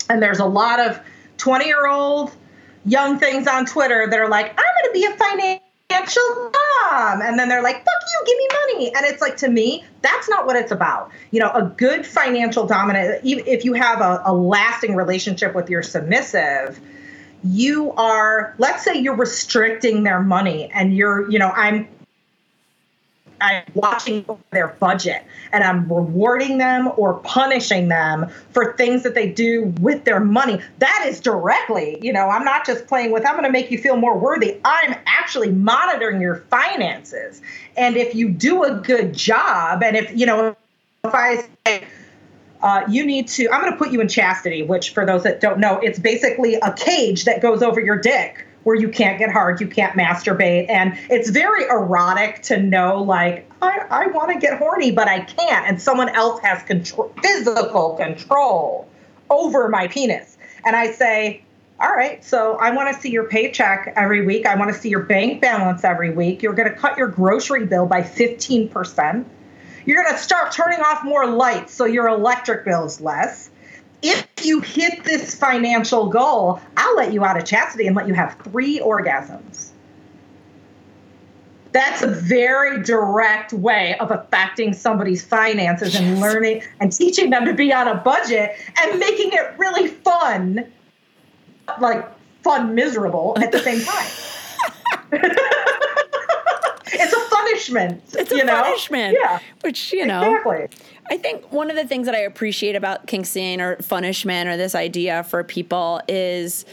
[0.09, 0.99] And there's a lot of
[1.37, 2.31] 20 year old
[2.85, 5.62] young things on twitter that are like i'm going to be a financial
[6.01, 7.21] mom.
[7.21, 8.95] And then they're like fuck you give me money.
[8.95, 11.11] And it's like to me that's not what it's about.
[11.31, 15.83] You know a good financial dominant if you have a, a lasting relationship with your
[15.83, 16.79] submissive
[17.43, 21.87] you are let's say you're restricting their money and you're you know i'm
[23.43, 29.29] I'm watching their budget and I'm rewarding them or punishing them for things that they
[29.29, 30.61] do with their money.
[30.79, 33.77] That is directly, you know, I'm not just playing with, I'm going to make you
[33.77, 34.61] feel more worthy.
[34.63, 37.41] I'm actually monitoring your finances.
[37.75, 40.55] And if you do a good job, and if, you know,
[41.03, 41.83] if I say,
[42.61, 45.41] uh, you need to, I'm going to put you in chastity, which for those that
[45.41, 49.31] don't know, it's basically a cage that goes over your dick where you can't get
[49.31, 50.69] hard, you can't masturbate.
[50.69, 55.21] And it's very erotic to know, like, I, I want to get horny, but I
[55.21, 55.67] can't.
[55.67, 58.87] And someone else has control, physical control
[59.29, 60.37] over my penis.
[60.65, 61.43] And I say,
[61.79, 64.45] all right, so I want to see your paycheck every week.
[64.45, 66.41] I want to see your bank balance every week.
[66.41, 69.25] You're going to cut your grocery bill by 15%.
[69.85, 73.49] You're going to start turning off more lights so your electric bill is less.
[74.03, 78.13] If you hit this financial goal, I'll let you out of chastity and let you
[78.13, 79.69] have three orgasms.
[81.71, 87.53] That's a very direct way of affecting somebody's finances and learning and teaching them to
[87.53, 90.71] be on a budget and making it really fun,
[91.79, 92.05] like
[92.43, 94.11] fun miserable at the same time.
[96.93, 98.01] it's a punishment.
[98.13, 98.61] it's a you know?
[98.63, 100.67] punishment Yeah, which you know exactly.
[101.09, 104.57] I think one of the things that I appreciate about kink scene or punishment or
[104.57, 106.65] this idea for people is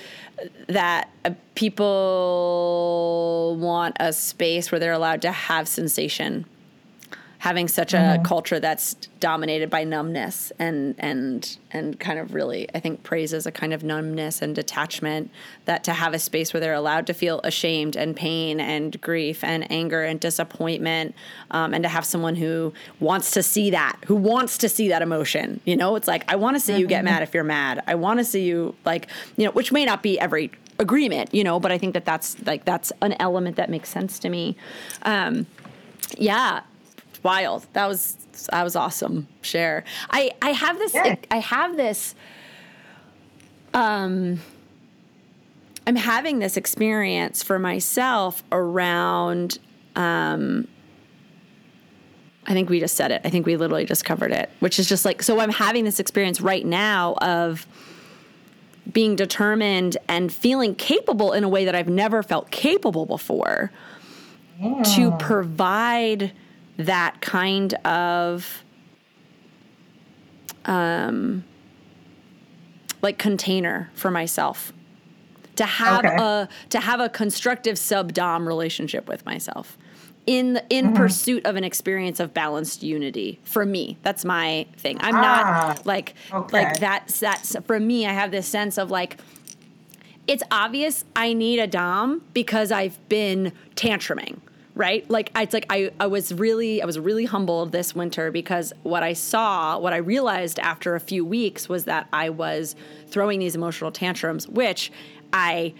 [0.68, 6.46] that uh, people want a space where they're allowed to have sensation.
[7.40, 12.80] Having such a culture that's dominated by numbness and and and kind of really, I
[12.80, 15.30] think praises a kind of numbness and detachment.
[15.64, 19.42] That to have a space where they're allowed to feel ashamed and pain and grief
[19.42, 21.14] and anger and disappointment,
[21.50, 25.02] um, and to have someone who wants to see that, who wants to see that
[25.02, 25.60] emotion.
[25.64, 27.82] You know, it's like I want to see you get mad if you're mad.
[27.86, 31.44] I want to see you like you know, which may not be every agreement, you
[31.44, 34.56] know, but I think that that's like that's an element that makes sense to me.
[35.02, 35.46] Um,
[36.18, 36.62] yeah,
[37.22, 37.66] wild.
[37.72, 38.16] That was
[38.50, 39.28] that was awesome.
[39.42, 39.84] Share.
[40.10, 41.16] I I have this Yeah.
[41.30, 42.14] I have this
[43.74, 44.40] um
[45.86, 49.58] I'm having this experience for myself around
[49.96, 50.68] um
[52.46, 53.20] I think we just said it.
[53.24, 56.00] I think we literally just covered it, which is just like so I'm having this
[56.00, 57.66] experience right now of
[58.90, 63.70] being determined and feeling capable in a way that I've never felt capable before
[64.94, 66.32] to provide
[66.86, 68.64] that kind of
[70.64, 71.44] um
[73.02, 74.72] like container for myself.
[75.56, 76.16] To have Okay.
[76.16, 79.76] a to have a constructive sub dom relationship with myself.
[80.26, 83.96] In the, in pursuit of an experience of balanced unity for me.
[84.02, 84.98] That's my thing.
[85.00, 86.52] I'm Ah, not like okay.
[86.52, 89.18] like that's that's for me i have this sense of like
[90.28, 94.38] it's obvious I need a dom because I've been tantruming,
[94.80, 95.08] right?
[95.10, 99.02] Like it's like I, I was really I was really humbled this winter because what
[99.02, 102.74] I saw, what I realized after a few weeks was that I was
[103.08, 104.90] throwing these emotional tantrums, which
[105.34, 105.74] I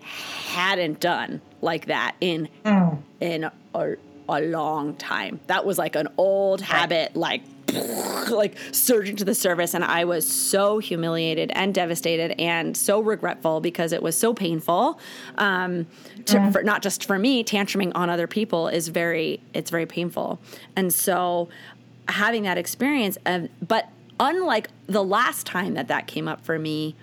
[0.00, 2.98] hadn't done like that in mm.
[3.20, 3.96] in a,
[4.32, 5.40] a long time.
[5.46, 7.42] That was like an old habit, like
[8.30, 13.60] like surging to the surface and I was so humiliated and devastated and so regretful
[13.60, 14.98] because it was so painful.
[15.38, 15.86] Um,
[16.26, 20.38] to, for, not just for me, tantruming on other people is very it's very painful.
[20.76, 21.48] And so
[22.08, 23.88] having that experience of but
[24.20, 26.94] unlike the last time that that came up for me,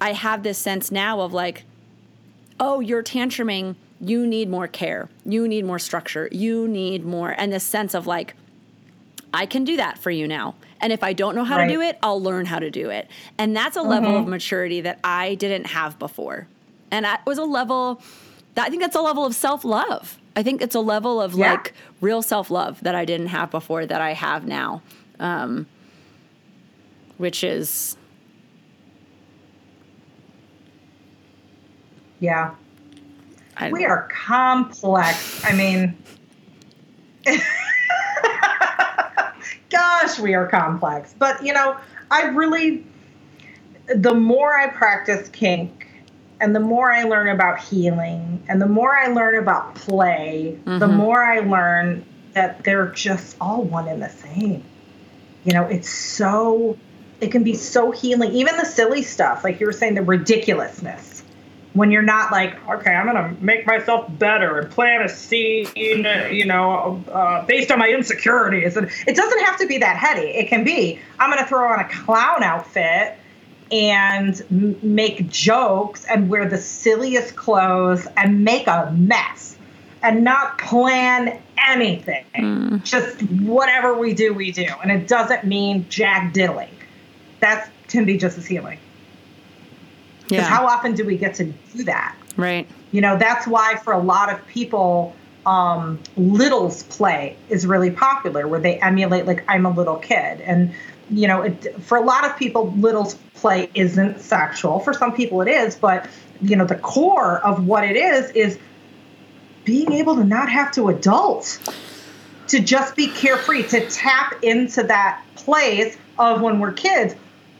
[0.00, 1.64] I have this sense now of like
[2.58, 7.52] oh, you're tantruming, you need more care, you need more structure, you need more, and
[7.52, 8.34] this sense of like,
[9.32, 10.54] I can do that for you now.
[10.80, 11.66] And if I don't know how Right.
[11.68, 13.08] to do it, I'll learn how to do it.
[13.38, 16.46] And that's a level of maturity that I didn't have before.
[16.90, 18.00] And that was a level,
[18.54, 20.18] that, I think that's a level of self love.
[20.36, 21.52] I think it's a level of Yeah.
[21.52, 24.82] like real self love that I didn't have before that I have now,
[25.18, 25.66] um,
[27.16, 27.96] which is,
[32.20, 32.50] Yeah.
[33.56, 35.44] I, We are complex.
[35.44, 35.96] I mean,
[39.70, 41.14] gosh, we are complex.
[41.18, 41.76] But, you know,
[42.10, 42.86] I really,
[43.94, 45.86] the more I practice kink
[46.40, 50.70] and the more I learn about healing and the more I learn about play, the
[50.70, 50.96] mm-hmm.
[50.96, 54.62] more I learn that they're just all one and the same.
[55.44, 56.76] You know, it's so,
[57.20, 58.32] it can be so healing.
[58.32, 61.15] Even the silly stuff, like you were saying, the ridiculousness
[61.76, 65.66] when you're not like, okay, I'm gonna make myself better and plan a scene,
[66.32, 68.76] you know, uh, based on my insecurities.
[68.76, 70.28] And it doesn't have to be that heady.
[70.28, 73.18] It can be, I'm gonna throw on a clown outfit
[73.70, 79.58] and m- make jokes and wear the silliest clothes and make a mess
[80.02, 82.24] and not plan anything.
[82.84, 84.66] Just whatever we do, we do.
[84.82, 86.70] And it doesn't mean jack diddling.
[87.40, 88.78] That can be just as healing.
[90.28, 92.16] Because yeah, how often do we get to do that?
[92.36, 92.68] right.
[92.92, 95.14] You know, that's why for a lot of people,
[95.44, 100.72] um, littles play is really popular, where they emulate like I'm a little kid, and
[101.10, 104.80] you know, it, for a lot of people, littles play isn't sexual.
[104.80, 106.08] For some people, it is, but
[106.40, 108.58] you know, the core of what it is is
[109.64, 111.58] being able to not have to adult,
[112.48, 117.14] to just be carefree, to tap into that place of when we're kids.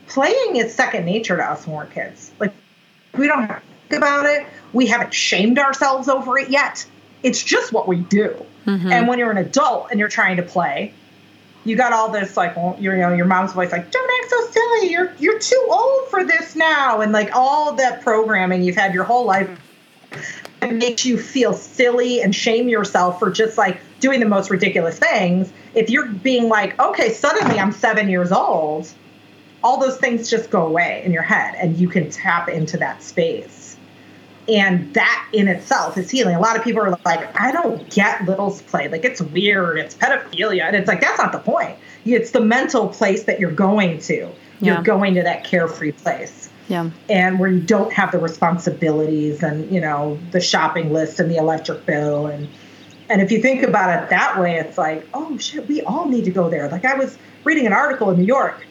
[0.07, 2.31] Playing is second nature to us when we're kids.
[2.39, 2.53] Like
[3.17, 4.45] we don't have to think about it.
[4.73, 6.85] We haven't shamed ourselves over it yet.
[7.23, 8.45] It's just what we do.
[8.65, 8.91] Mm-hmm.
[8.91, 10.93] And when you're an adult and you're trying to play,
[11.65, 14.51] you got all this like, well, you know, your mom's voice like, "Don't act so
[14.51, 14.91] silly.
[14.91, 19.03] You're you're too old for this now," and like all that programming you've had your
[19.03, 19.49] whole life
[20.61, 24.97] it makes you feel silly and shame yourself for just like doing the most ridiculous
[24.97, 25.51] things.
[25.75, 28.91] If you're being like, okay, suddenly I'm seven years old,
[29.63, 33.01] all those things just go away in your head and you can tap into that
[33.03, 33.77] space.
[34.47, 36.35] And that in itself is healing.
[36.35, 38.87] A lot of people are like, I don't get littles play.
[38.87, 39.77] Like, it's weird.
[39.77, 40.61] It's pedophilia.
[40.63, 41.77] And it's like, that's not the point.
[42.05, 44.13] It's the mental place that you're going to.
[44.61, 44.81] You're Yeah.
[44.83, 46.89] going to that carefree place Yeah.
[47.09, 51.35] and where you don't have the responsibilities and you know the shopping list and the
[51.37, 52.47] electric bill and
[53.09, 56.25] and if you think about it that way it's like oh shit we all need
[56.25, 58.65] to go there like i was reading an article in new york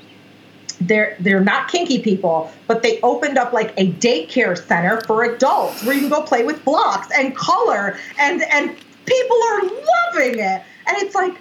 [0.80, 5.82] they're they're not kinky people but they opened up like a daycare center for adults
[5.84, 10.62] where you can go play with blocks and color and and people are loving it
[10.86, 11.36] and it's like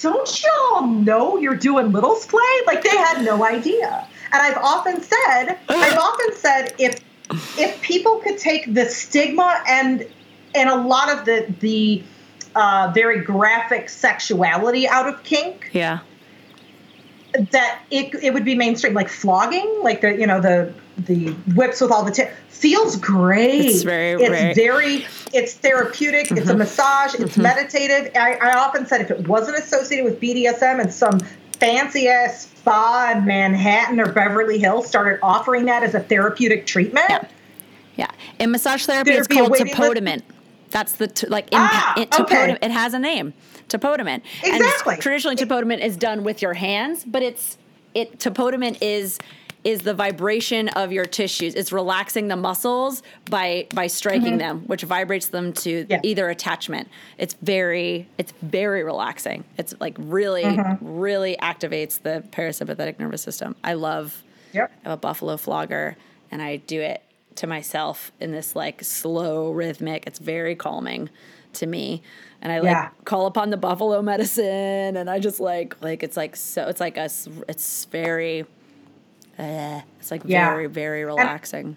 [0.00, 2.40] don't y'all know you're doing littles play?
[2.66, 4.06] Like they had no idea.
[4.32, 7.00] And I've often said, I've often said if
[7.58, 10.06] if people could take the stigma and
[10.54, 12.02] and a lot of the the
[12.56, 16.00] uh, very graphic sexuality out of kink, Yeah.
[17.52, 21.80] That it, it would be mainstream, like flogging, like the you know the the whips
[21.80, 23.64] with all the t- feels great.
[23.64, 26.30] It's very- it's very- very, it's therapeutic.
[26.32, 27.14] It's a massage.
[27.14, 28.12] It's meditative.
[28.14, 31.18] I, I often said if it wasn't associated with BDSM and some
[31.58, 37.06] fancy ass spa in Manhattan or Beverly Hills started offering that as a therapeutic treatment.
[37.08, 37.24] Yeah.
[37.96, 38.10] Yeah.
[38.38, 40.22] In massage therapy, There'd it's called waiting.
[40.70, 42.14] That's the t- like Ah, impact.
[42.14, 42.58] it, okay.
[42.62, 43.32] it has a name.
[43.70, 44.22] Tapotement.
[44.42, 44.94] Exactly.
[44.94, 47.56] And traditionally, tapotement is done with your hands, but it's
[47.94, 48.18] it.
[48.18, 49.18] Tapotement is
[49.62, 51.54] is the vibration of your tissues.
[51.54, 55.92] It's relaxing the muscles by by striking them, which vibrates them to Mm-hmm.
[55.92, 56.00] Yeah.
[56.02, 56.88] either attachment.
[57.18, 59.44] It's very it's very relaxing.
[59.58, 60.98] It's like really Mm-hmm.
[60.98, 63.54] really activates the parasympathetic nervous system.
[63.62, 64.72] I love Yep.
[64.84, 65.96] I have a buffalo flogger
[66.30, 67.02] and I do it
[67.36, 70.04] to myself in this like slow rhythmic.
[70.06, 71.10] It's very calming
[71.54, 72.02] to me.
[72.42, 72.88] And I like Yeah.
[73.04, 76.96] call upon the buffalo medicine and I just like like it's like so it's like
[76.96, 78.42] a s- it's very
[79.38, 80.48] uh, it's like Yeah.
[80.50, 81.76] very very relaxing.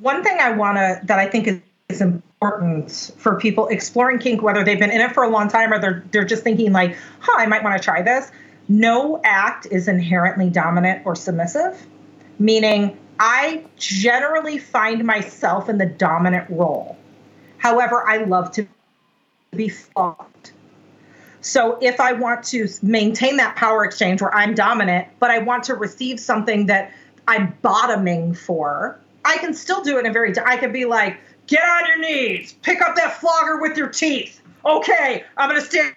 [0.00, 4.42] one thing I want to that I think is, is important for people exploring kink,
[4.42, 6.96] whether they've been in it for a long time or they're they're just thinking like,
[7.20, 8.30] "Huh, I might want to try this."
[8.68, 11.86] No act is inherently dominant or submissive,
[12.38, 16.96] meaning I generally find myself in the dominant role.
[17.56, 18.66] However, I love to
[19.50, 20.52] be flogged.
[21.40, 25.64] So if I want to maintain that power exchange where I'm dominant, but I want
[25.64, 26.92] to receive something that
[27.26, 31.18] I'm bottoming for, I can still do it in a very, I could be like,
[31.46, 34.40] get on your knees, pick up that flogger with your teeth.
[34.64, 35.96] Okay, I'm going to stand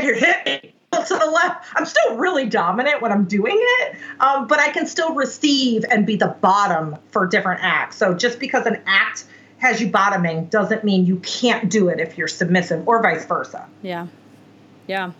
[0.00, 1.66] here, hit me to the left.
[1.74, 6.06] I'm still really dominant when I'm doing it, um, but I can still receive and
[6.06, 7.96] be the bottom for different acts.
[7.96, 9.24] So just because an act
[9.64, 13.66] has you bottoming doesn't mean you can't do it if you're submissive or vice versa.
[13.82, 14.06] Yeah.
[14.86, 15.12] Yeah.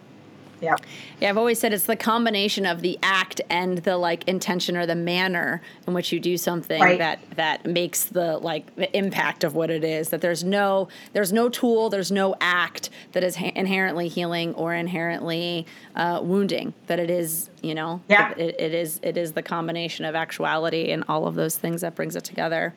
[0.60, 0.76] Yeah.
[1.20, 4.86] Yeah, I've always said it's the combination of the act and the like intention or
[4.86, 6.98] the manner in which you do something Right.
[6.98, 10.08] that that makes the like the impact of what it is.
[10.10, 14.72] That there's no there's no tool, there's no act that is ha- inherently healing or
[14.74, 15.66] inherently
[15.96, 16.72] uh, wounding.
[16.86, 18.32] That it is, you know, Yeah.
[18.36, 21.94] it, it is it is the combination of actuality and all of those things that
[21.94, 22.74] brings it together.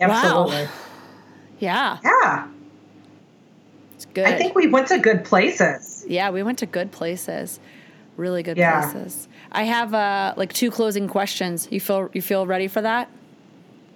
[0.00, 0.68] Absolutely.
[1.60, 2.46] Yeah, Yeah.
[3.96, 4.26] it's good.
[4.26, 6.04] I think we went to good places.
[6.06, 7.58] Yeah, we went to good places,
[8.16, 8.80] really good Yeah.
[8.92, 9.26] places.
[9.50, 11.66] I have uh, like two closing questions.
[11.72, 13.10] You feel you feel ready for that?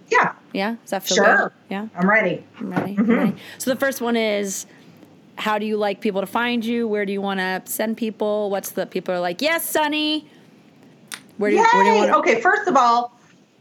[0.08, 0.32] Yeah.
[0.52, 1.36] Yeah, does that feel Sure.
[1.36, 1.52] good?
[1.70, 2.44] Yeah, I'm ready.
[2.58, 2.96] I'm ready.
[2.98, 3.34] I'm ready.
[3.58, 4.66] So the first one is,
[5.36, 6.88] how do you like people to find you?
[6.88, 8.50] Where do you want to send people?
[8.50, 9.40] What's the people are like?
[9.40, 10.26] Yes, Sunny.
[11.38, 12.16] Where do you, where do you want to?
[12.18, 13.16] Okay, first of all,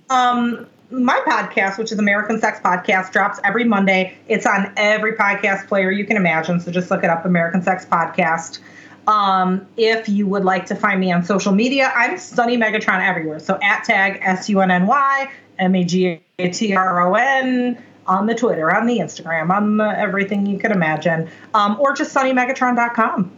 [0.10, 4.18] um, my podcast, which is American Sex Podcast, drops every Monday.
[4.28, 6.60] It's on every podcast player you can imagine.
[6.60, 8.60] So just look it up, American Sex Podcast.
[9.08, 13.40] Um, if you would like to find me on social media, I'm Sunny Megatron everywhere.
[13.40, 17.16] So at tag S U N N Y M A G A T R O
[17.16, 21.94] N on the Twitter, on the Instagram, on the everything you can imagine, um, or
[21.94, 23.32] just sunnymegatron.com.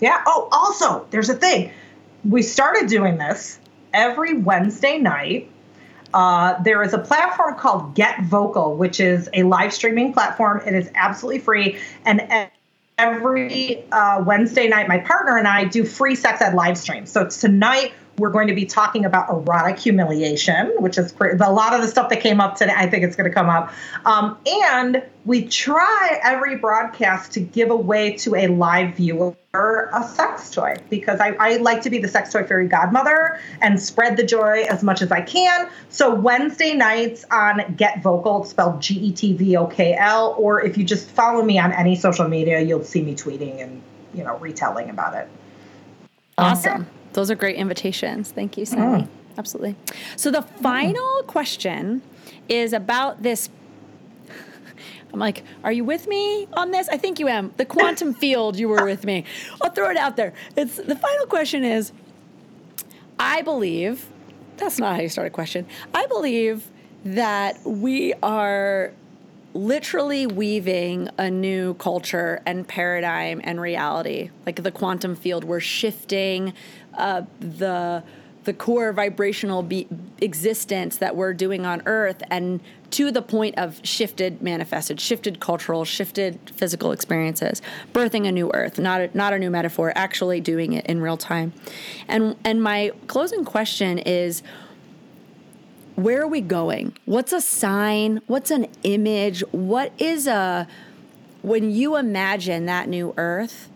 [0.00, 0.22] Yeah.
[0.26, 1.70] Oh, also, there's a thing.
[2.24, 3.58] We started doing this
[3.92, 5.50] every Wednesday night.
[6.12, 10.60] Uh, there is a platform called Get Vokl, which is a live streaming platform.
[10.66, 11.78] It is absolutely free.
[12.04, 12.50] And
[12.98, 17.10] every uh, Wednesday night, my partner and I do free sex ed live streams.
[17.10, 21.80] So tonight, we're going to be talking about erotic humiliation, which is a lot of
[21.80, 22.74] the stuff that came up today.
[22.76, 23.72] I think it's going to come up.
[24.04, 30.50] Um, and we try every broadcast to give away to a live viewer a sex
[30.50, 34.22] toy because I, I like to be the sex toy fairy godmother and spread the
[34.22, 35.68] joy as much as I can.
[35.88, 40.62] So Wednesday nights on Get Vokl, spelled G E T V O K L, or
[40.62, 43.82] if you just follow me on any social media, you'll see me tweeting and
[44.14, 45.28] you know retelling about it.
[46.38, 46.86] Awesome.
[47.12, 48.30] Those are great invitations.
[48.30, 49.04] Thank you, Sunny.
[49.04, 49.08] Oh.
[49.38, 49.76] Absolutely.
[50.16, 52.02] So the final question
[52.48, 53.48] is about this.
[55.12, 56.88] I'm like, are you with me on this?
[56.88, 57.54] I think you am.
[57.56, 59.24] The quantum field, you were with me.
[59.62, 60.34] I'll throw it out there.
[60.56, 61.92] It's the final question is
[63.18, 64.06] I believe
[64.56, 65.66] that's not how you start a question.
[65.94, 66.66] I believe
[67.04, 68.92] that we are
[69.52, 76.52] literally weaving a new culture and paradigm and reality like the quantum field we're shifting
[76.94, 78.02] uh, the
[78.44, 79.86] the core vibrational be-
[80.22, 82.60] existence that we're doing on earth and
[82.90, 87.60] to the point of shifted manifested shifted cultural shifted physical experiences
[87.92, 91.18] birthing a new earth not a, not a new metaphor actually doing it in real
[91.18, 91.52] time
[92.08, 94.42] and and my closing question is
[96.00, 96.96] where are we going?
[97.04, 98.22] What's a sign?
[98.26, 99.40] What's an image?
[99.50, 100.66] What is a
[101.42, 103.69] when you imagine that new earth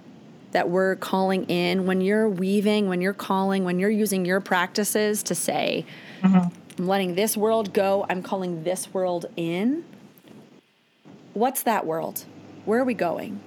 [0.55, 5.24] that we're calling in, when you're weaving, when you're calling, when you're using your practices
[5.24, 5.84] to say,
[6.22, 9.84] I'm letting this world go, I'm calling this world in.
[11.34, 12.24] What's that world?
[12.66, 13.40] Where are we going?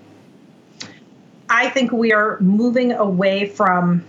[1.49, 4.03] I think we are moving away from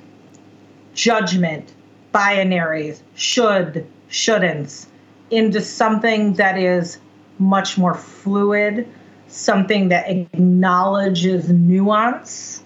[0.92, 1.72] judgment,
[2.12, 4.86] binaries, should, shouldn'ts,
[5.30, 6.99] into something that is
[7.38, 8.88] much more fluid,
[9.28, 12.64] something that acknowledges nuance,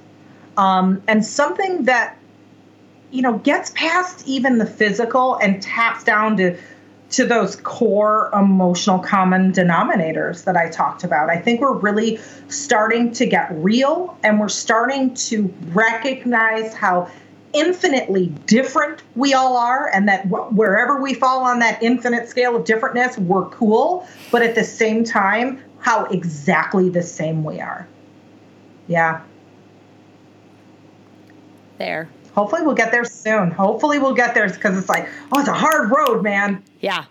[0.56, 2.16] um, and something that
[3.10, 6.56] you know gets past even the physical and taps down to
[7.10, 11.28] to those core emotional common denominators that I talked about.
[11.28, 17.10] I think we're really starting to get real and we're starting to recognize how
[17.52, 22.64] infinitely different we all are and that wherever we fall on that infinite scale of
[22.64, 27.86] differentness, we're cool, but at the same time, how exactly the same we are.
[28.88, 29.20] Yeah.
[31.82, 32.08] There.
[32.36, 33.50] Hopefully we'll get there soon.
[33.50, 36.62] Hopefully we'll get there because it's like, oh, it's a hard road, man.
[36.80, 37.06] Yeah.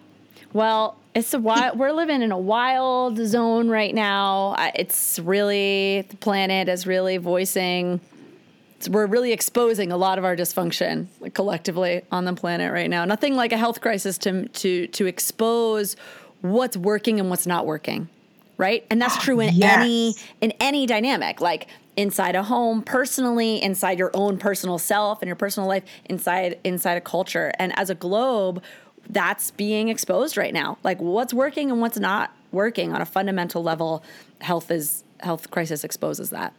[0.54, 4.56] Well, it's a wild, we're living in a wild zone right now.
[4.74, 8.00] It's really, the planet is really voicing,
[8.78, 13.04] it's- we're really exposing a lot of our dysfunction collectively on the planet right now.
[13.04, 15.98] Nothing like a health crisis to, to, to expose
[16.40, 18.08] what's working and what's not working.
[18.62, 18.86] Right.
[18.92, 19.78] And that's ah, true in Yes.
[19.80, 21.66] any, in any dynamic, like
[21.98, 26.94] inside a home, personally, inside your own personal self and your personal life, inside, inside
[26.94, 27.52] a culture.
[27.58, 28.62] And as a globe,
[29.10, 30.78] that's being exposed right now.
[30.84, 34.04] Like what's working and what's not working on a fundamental level.
[34.42, 36.54] Health is health crisis exposes that.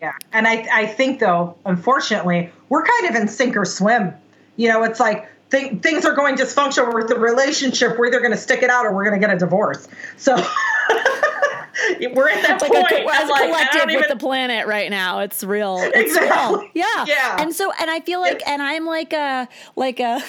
[0.00, 0.12] Yeah.
[0.32, 4.14] And I, I think, though, unfortunately, we're kind of in sink or swim.
[4.56, 7.96] You know, it's like th- things are going dysfunctional with the relationship.
[7.98, 9.86] We're either going to stick it out or we're going to get a divorce.
[10.16, 12.90] So we're at that like point.
[12.90, 15.20] a, as like, collective don't with the planet right now.
[15.20, 15.76] It's real.
[15.78, 16.58] It's Exactly.
[16.58, 16.70] real.
[16.74, 17.04] Yeah.
[17.06, 17.36] Yeah.
[17.40, 20.22] And so, and I feel like, and I'm like a, like a,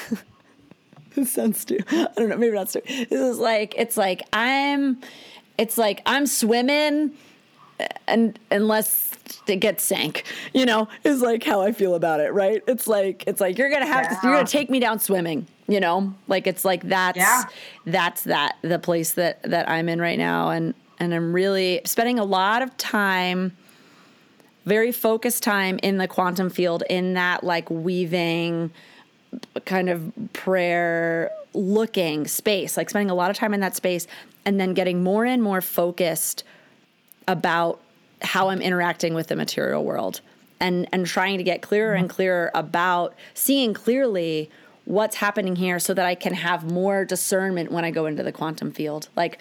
[1.16, 1.88] this sounds stupid.
[1.92, 2.38] I don't know.
[2.38, 3.10] Maybe not stupid.
[3.10, 5.00] This is like, it's like I'm,
[5.58, 7.14] it's like I'm swimming
[7.80, 9.13] uh, and unless
[9.48, 12.62] it gets sank, you know, is like how I feel about it, right?
[12.68, 15.80] It's like it's like you're gonna have to you're gonna take me down swimming, you
[15.80, 16.14] know?
[16.28, 17.44] Like it's like that's Yeah.
[17.86, 22.20] that's that the place that that I'm in right now and and I'm really spending
[22.20, 23.56] a lot of time
[24.66, 28.72] very focused time in the quantum field in that like weaving
[29.66, 34.08] kind of prayer looking space, like spending a lot of time in that space
[34.46, 36.44] and then getting more and more focused
[37.28, 37.80] about
[38.24, 40.22] how I'm interacting with the material world
[40.60, 44.50] and and trying to get clearer and clearer about seeing clearly
[44.86, 48.32] what's happening here so that I can have more discernment when I go into the
[48.32, 49.10] quantum field.
[49.16, 49.40] Like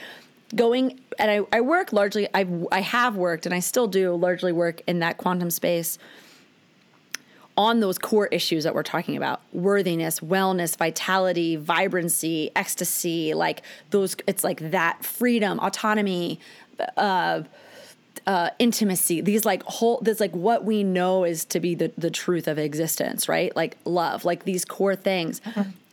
[0.55, 4.53] going and I, I work largely I I have worked and I still do largely
[4.53, 5.99] work in that quantum space
[7.57, 14.14] on those core issues that we're talking about worthiness wellness vitality vibrancy ecstasy like those
[14.26, 16.39] it's like that freedom autonomy
[16.97, 17.43] uh
[18.27, 22.11] uh, intimacy, these like whole, this like what we know is to be the, the
[22.11, 23.55] truth of existence, right?
[23.57, 25.41] Like love, like these core things.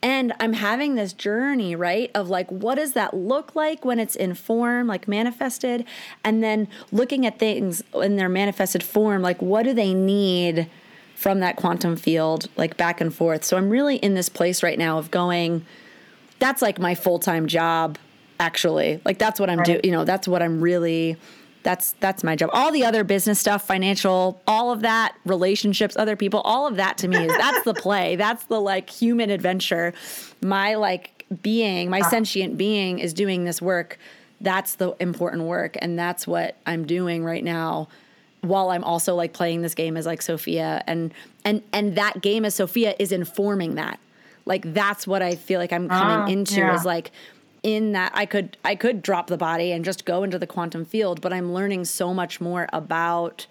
[0.02, 2.10] And I'm having this journey, right?
[2.16, 5.86] Of like, what does that look like when it's in form, like manifested?
[6.24, 10.70] And then looking at things in their manifested form, like, what do they need
[11.16, 13.44] from that quantum field, like back and forth?
[13.44, 15.66] So I'm really in this place right now of going,
[16.40, 17.98] that's like my full time job,
[18.40, 19.02] actually.
[19.04, 21.18] Like, that's what I'm doing, you know, that's what I'm really
[21.70, 22.50] that's that's my job.
[22.52, 26.98] All the other business stuff financial all of that relationships other people all of that
[27.00, 28.16] to me is that's the play.
[28.26, 29.94] That's the like human adventure.
[30.42, 34.00] My like being my sentient being is doing this work.
[34.42, 37.88] That's the important work and that's what i'm doing right now
[38.42, 40.84] while i'm also like playing this game as like sophia.
[40.88, 41.14] And
[41.46, 44.00] and and that game as sophia is informing that.
[44.46, 46.74] Like that's what i feel like i'm coming Ah, into yeah.
[46.74, 47.12] is like
[47.64, 50.86] in that I could I could drop the body and just go into the quantum
[50.86, 53.48] field, but I'm learning so much more about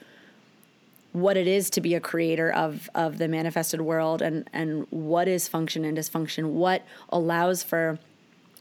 [1.12, 5.28] what it is to be a creator of of the manifested world and and what
[5.28, 7.98] is function and dysfunction, what allows for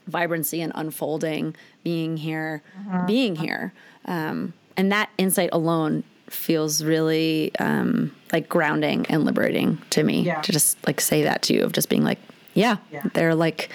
[0.08, 2.62] vibrancy and unfolding being here
[3.08, 3.74] being here
[4.06, 10.42] um, and that insight alone feels really um, like grounding and liberating to me Yeah.
[10.44, 12.20] to just like say that to you of just being like
[12.54, 13.04] yeah, Yeah.
[13.14, 13.70] they're like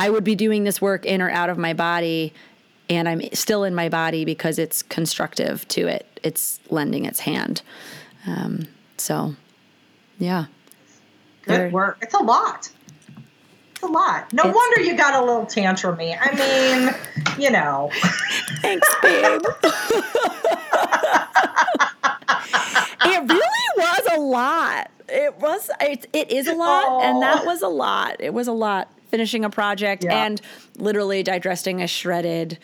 [0.00, 2.32] i would be doing this work in or out of my body
[2.88, 7.62] and i'm still in my body because it's constructive to it it's lending its hand
[8.26, 9.34] um, so
[10.18, 10.46] yeah
[11.42, 11.96] Good work.
[12.02, 12.68] It's a lot.
[13.72, 14.30] It's a lot.
[14.32, 16.14] No wonder you got a little tantrumy.
[16.20, 16.94] I mean,
[17.42, 17.90] you know.
[18.60, 19.40] Thanks, babe.
[23.04, 24.90] it really was a lot.
[25.08, 25.70] It was.
[25.80, 27.44] It, it is a lot, and that Oh.
[27.46, 28.16] was a lot.
[28.20, 28.88] It was a lot.
[29.10, 30.24] Finishing a project Yeah.
[30.24, 30.40] and
[30.76, 32.58] literally digesting a shredded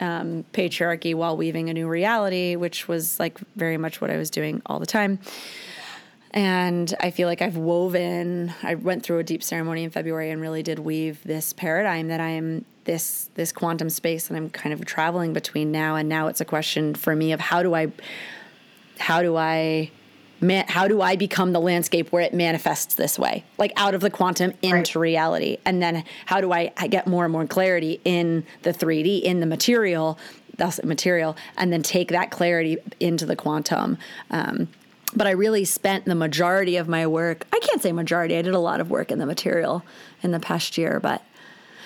[0.00, 4.30] um, patriarchy while weaving a new reality, which was like very much what I was
[4.30, 5.18] doing all the time.
[6.32, 8.52] And I feel like I've woven.
[8.62, 12.20] I went through a deep ceremony in February and really did weave this paradigm that
[12.20, 16.28] I am this this quantum space that I'm kind of traveling between now and now.
[16.28, 17.90] It's a question for me of how do I
[18.98, 19.90] how do I
[20.40, 24.00] man, how do I become the landscape where it manifests this way, like out of
[24.00, 28.00] the quantum into reality, and then how do I, I get more and more clarity
[28.04, 30.18] in the 3D in the material,
[30.56, 33.98] thus material, and then take that clarity into the quantum.
[34.30, 34.68] Um,
[35.14, 37.46] but I really spent the majority of my work.
[37.52, 38.36] I can't say majority.
[38.36, 39.82] I did a lot of work in the material
[40.22, 41.22] in the past year, but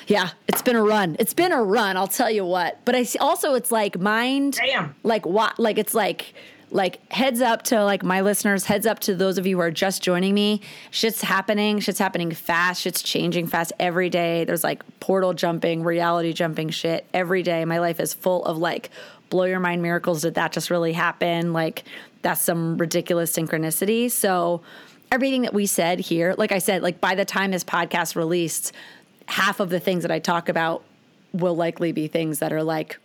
[0.06, 1.16] yeah, it's been a run.
[1.18, 1.96] It's been a run.
[1.96, 2.78] I'll tell you what.
[2.84, 4.54] But I see also it's like mind.
[4.54, 4.94] Damn.
[5.02, 5.58] Like what?
[5.58, 6.34] Like it's like
[6.74, 8.64] like heads up to like my listeners.
[8.64, 10.60] Heads up to those of you who are just joining me.
[10.90, 11.78] Shit's happening.
[11.78, 12.82] Shit's happening fast.
[12.82, 14.44] Shit's changing fast every day.
[14.44, 17.64] There's like portal jumping, reality jumping shit every day.
[17.64, 18.90] My life is full of like
[19.30, 20.22] blow your mind miracles.
[20.22, 21.52] Did that just really happen?
[21.52, 21.84] Like
[22.22, 24.10] that's some ridiculous synchronicity.
[24.10, 24.60] So
[25.12, 28.72] everything that we said here, like I said, like by the time this podcast released,
[29.26, 30.82] half of the things that I talk about
[31.32, 32.98] will likely be things that are like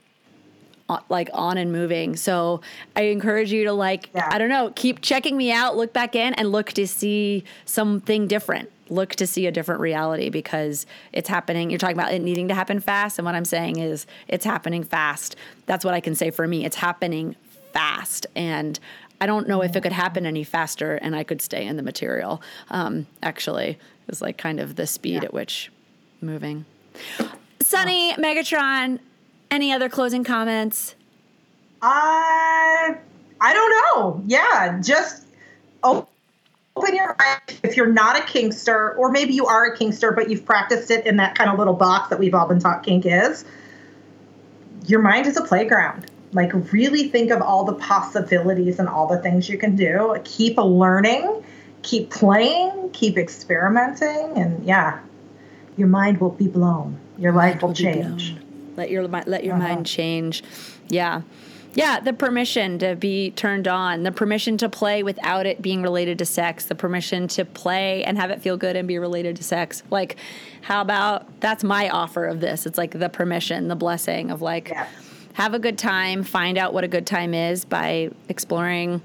[1.09, 2.15] like on and moving.
[2.15, 2.61] So
[2.95, 4.27] I encourage you to like Yeah.
[4.31, 8.27] I don't know, keep checking me out, look back in and look to see something
[8.27, 8.69] different.
[8.89, 11.69] Look to see a different reality because it's happening.
[11.69, 14.83] You're talking about it needing to happen fast and what I'm saying is it's happening
[14.83, 15.35] fast.
[15.67, 16.65] That's what I can say for me.
[16.65, 17.35] It's happening
[17.71, 18.79] fast and
[19.21, 21.83] I don't know if it could happen any faster and I could stay in the
[21.83, 22.41] material.
[22.71, 23.77] Um, actually,
[24.07, 25.25] is like kind of the speed Yeah.
[25.25, 25.71] at which
[26.21, 26.65] moving.
[27.61, 28.99] Sunny, Megatron,
[29.51, 30.95] any other closing comments?
[31.81, 32.93] Uh,
[33.41, 34.23] I don't know.
[34.27, 35.25] Yeah, just
[35.83, 36.05] open
[36.91, 37.59] your eyes.
[37.63, 41.05] If you're not a kinkster, or maybe you are a kinkster, but you've practiced it
[41.05, 43.45] in that kind of little box that we've all been taught kink is,
[44.87, 46.09] your mind is a playground.
[46.31, 50.15] Like, really think of all the possibilities and all the things you can do.
[50.25, 51.43] Keep learning,
[51.81, 54.99] keep playing, keep experimenting, and yeah,
[55.75, 56.99] your mind will be blown.
[57.17, 58.35] Your life will Will change.
[58.79, 59.67] Let your let your Uh-huh.
[59.67, 60.41] mind change.
[60.87, 61.21] Yeah.
[61.75, 66.17] Yeah, the permission to be turned on, the permission to play without it being related
[66.19, 69.43] to sex, the permission to play and have it feel good and be related to
[69.43, 69.83] sex.
[69.91, 70.15] Like,
[70.61, 72.65] how about that's my offer of this?
[72.65, 74.87] It's like the permission, the blessing of like, Yes.
[75.33, 79.01] have a good time, find out what a good time is by exploring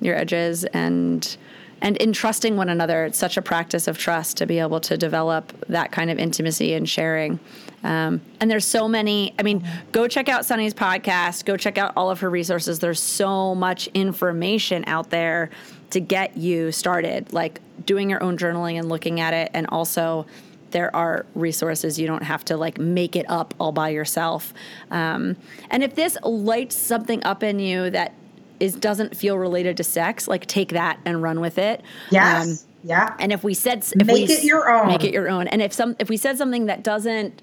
[0.00, 1.36] your edges and
[1.80, 3.04] and in trusting one another.
[3.04, 6.74] It's such a practice of trust to be able to develop that kind of intimacy
[6.74, 7.38] and sharing.
[7.84, 9.34] Um, and there's so many.
[9.38, 11.44] I mean, go check out Sunny's podcast.
[11.44, 12.80] Go check out all of her resources.
[12.80, 15.50] There's so much information out there
[15.90, 20.26] to get you started, like doing your own journaling and looking at it, and also
[20.70, 24.52] there are resources you don't have to like make it up all by yourself
[24.90, 25.34] um,
[25.70, 28.12] and if this lights something up in you that
[28.60, 32.46] is doesn't feel related to sex like take that and run with it Yes.
[32.64, 33.16] Um, yeah.
[33.18, 34.88] and if we said if Make we it your own.
[34.88, 37.40] make it your own and if some if we said something that doesn't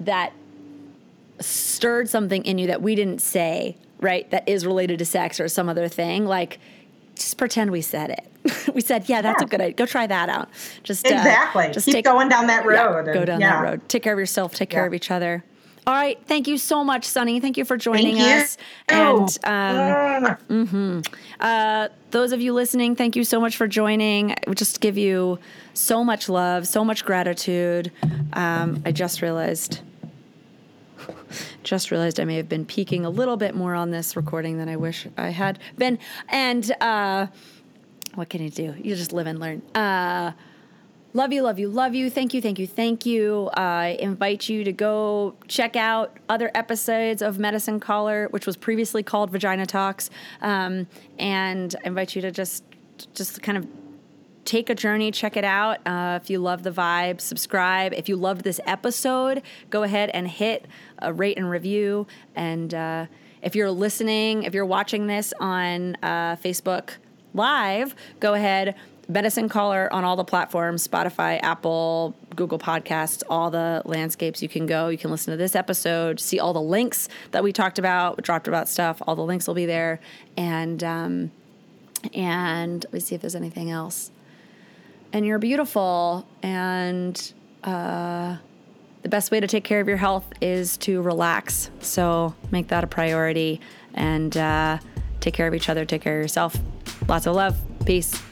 [0.00, 0.32] that
[1.40, 5.48] stirred something in you that we didn't say right that is related to sex or
[5.48, 6.58] some other thing like
[7.14, 9.46] just pretend we said it we said yeah that's Yeah.
[9.46, 10.48] a good idea go try that out
[10.82, 11.70] just uh, Exactly.
[11.72, 13.06] just Keep take going down that yeah, road.
[13.06, 13.62] go and- down yeah.
[13.62, 14.88] that road take care of yourself take care Yeah.
[14.88, 15.42] of each other
[15.86, 18.42] all right thank you so much sunny thank you for joining Thank you.
[18.44, 21.06] us and um, Mm.
[21.40, 24.32] uh, those of you listening, thank you so much for joining.
[24.32, 25.38] I would just give you
[25.74, 27.90] so much love, so much gratitude.
[28.34, 29.80] Um, I just realized,
[31.62, 34.68] just realized I may have been peaking a little bit more on this recording than
[34.68, 35.98] I wish I had been.
[36.28, 37.26] And uh,
[38.14, 38.74] what can you do?
[38.82, 39.62] You just live and learn.
[39.74, 40.32] Uh,
[41.12, 42.08] Love you, love you, love you.
[42.08, 43.50] Thank you, thank you, thank you.
[43.54, 49.02] I invite you to go check out other episodes of Medicine Caller, which was previously
[49.02, 50.08] called Vagina Talks,
[50.40, 50.86] um,
[51.18, 52.62] and I invite you to just
[53.12, 53.66] just kind of
[54.50, 55.78] take a journey, check it out.
[55.86, 57.92] Uh, if you love the vibe, subscribe.
[57.92, 60.66] If you loved this episode, go ahead and hit
[60.98, 62.08] a rate and review.
[62.34, 63.06] And uh,
[63.42, 66.90] if you're listening, if you're watching this on uh, Facebook
[67.32, 68.74] Live, go ahead.
[69.06, 74.66] Medicine Caller on all the platforms Spotify, Apple, Google Podcasts, all the landscapes you can
[74.66, 74.88] go.
[74.88, 78.48] You can listen to this episode, see all the links that we talked about, dropped
[78.48, 79.00] about stuff.
[79.06, 80.00] All the links will be there.
[80.36, 81.30] And, um,
[82.14, 84.10] and let me see if there's anything else.
[85.12, 87.32] And you're beautiful and
[87.64, 88.36] uh,
[89.02, 91.70] the best way to take care of your health is to relax.
[91.80, 93.60] So make that a priority
[93.94, 94.78] and uh,
[95.20, 96.56] take care of each other, take care of yourself.
[97.08, 97.58] Lots of love.
[97.84, 98.22] Peace.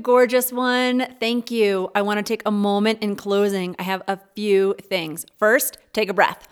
[0.00, 1.06] Gorgeous one.
[1.20, 1.90] Thank you.
[1.94, 3.76] I want to take a moment in closing.
[3.78, 5.26] I have a few things.
[5.38, 6.46] First, take a breath.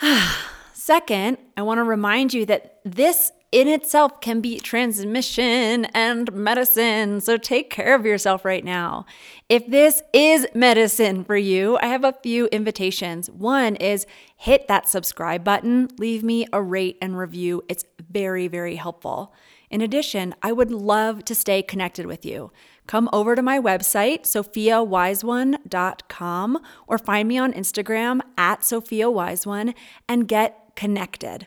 [0.72, 7.20] Second, I want to remind you that this in itself can be transmission and medicine.
[7.20, 9.04] So take care of yourself right now.
[9.48, 13.30] If this is medicine for you, I have a few invitations.
[13.30, 17.62] One is hit that subscribe button, leave me a rate and review.
[17.68, 19.34] It's very, very helpful.
[19.72, 22.52] In addition, I would love to stay connected with you.
[22.86, 29.72] Come over to my website, sophiawiseone.com, or find me on Instagram at sophiawiseone
[30.06, 31.46] and get connected.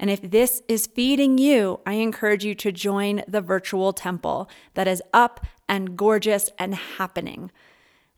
[0.00, 4.88] And if this is feeding you, I encourage you to join the virtual temple that
[4.88, 7.52] is up and gorgeous and happening.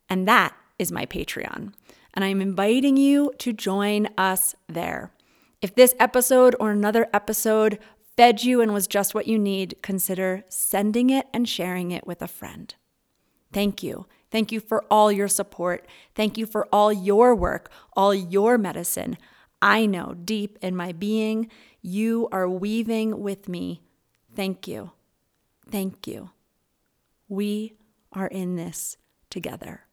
[0.09, 1.75] And that is my Patreon.
[2.15, 5.11] And I'm inviting you to join us there.
[5.61, 7.79] If this episode or another episode
[8.17, 12.23] fed you and was just what you need, consider sending it and sharing it with
[12.23, 12.75] a friend.
[13.53, 14.07] Thank you.
[14.31, 15.87] Thank you for all your support.
[16.15, 19.17] Thank you for all your work, all your medicine.
[19.63, 21.49] I know deep in my being,
[21.81, 23.83] you are weaving with me.
[24.35, 24.91] Thank you.
[25.71, 26.31] Thank you.
[27.29, 27.75] We
[28.13, 28.97] are in this
[29.31, 29.84] together.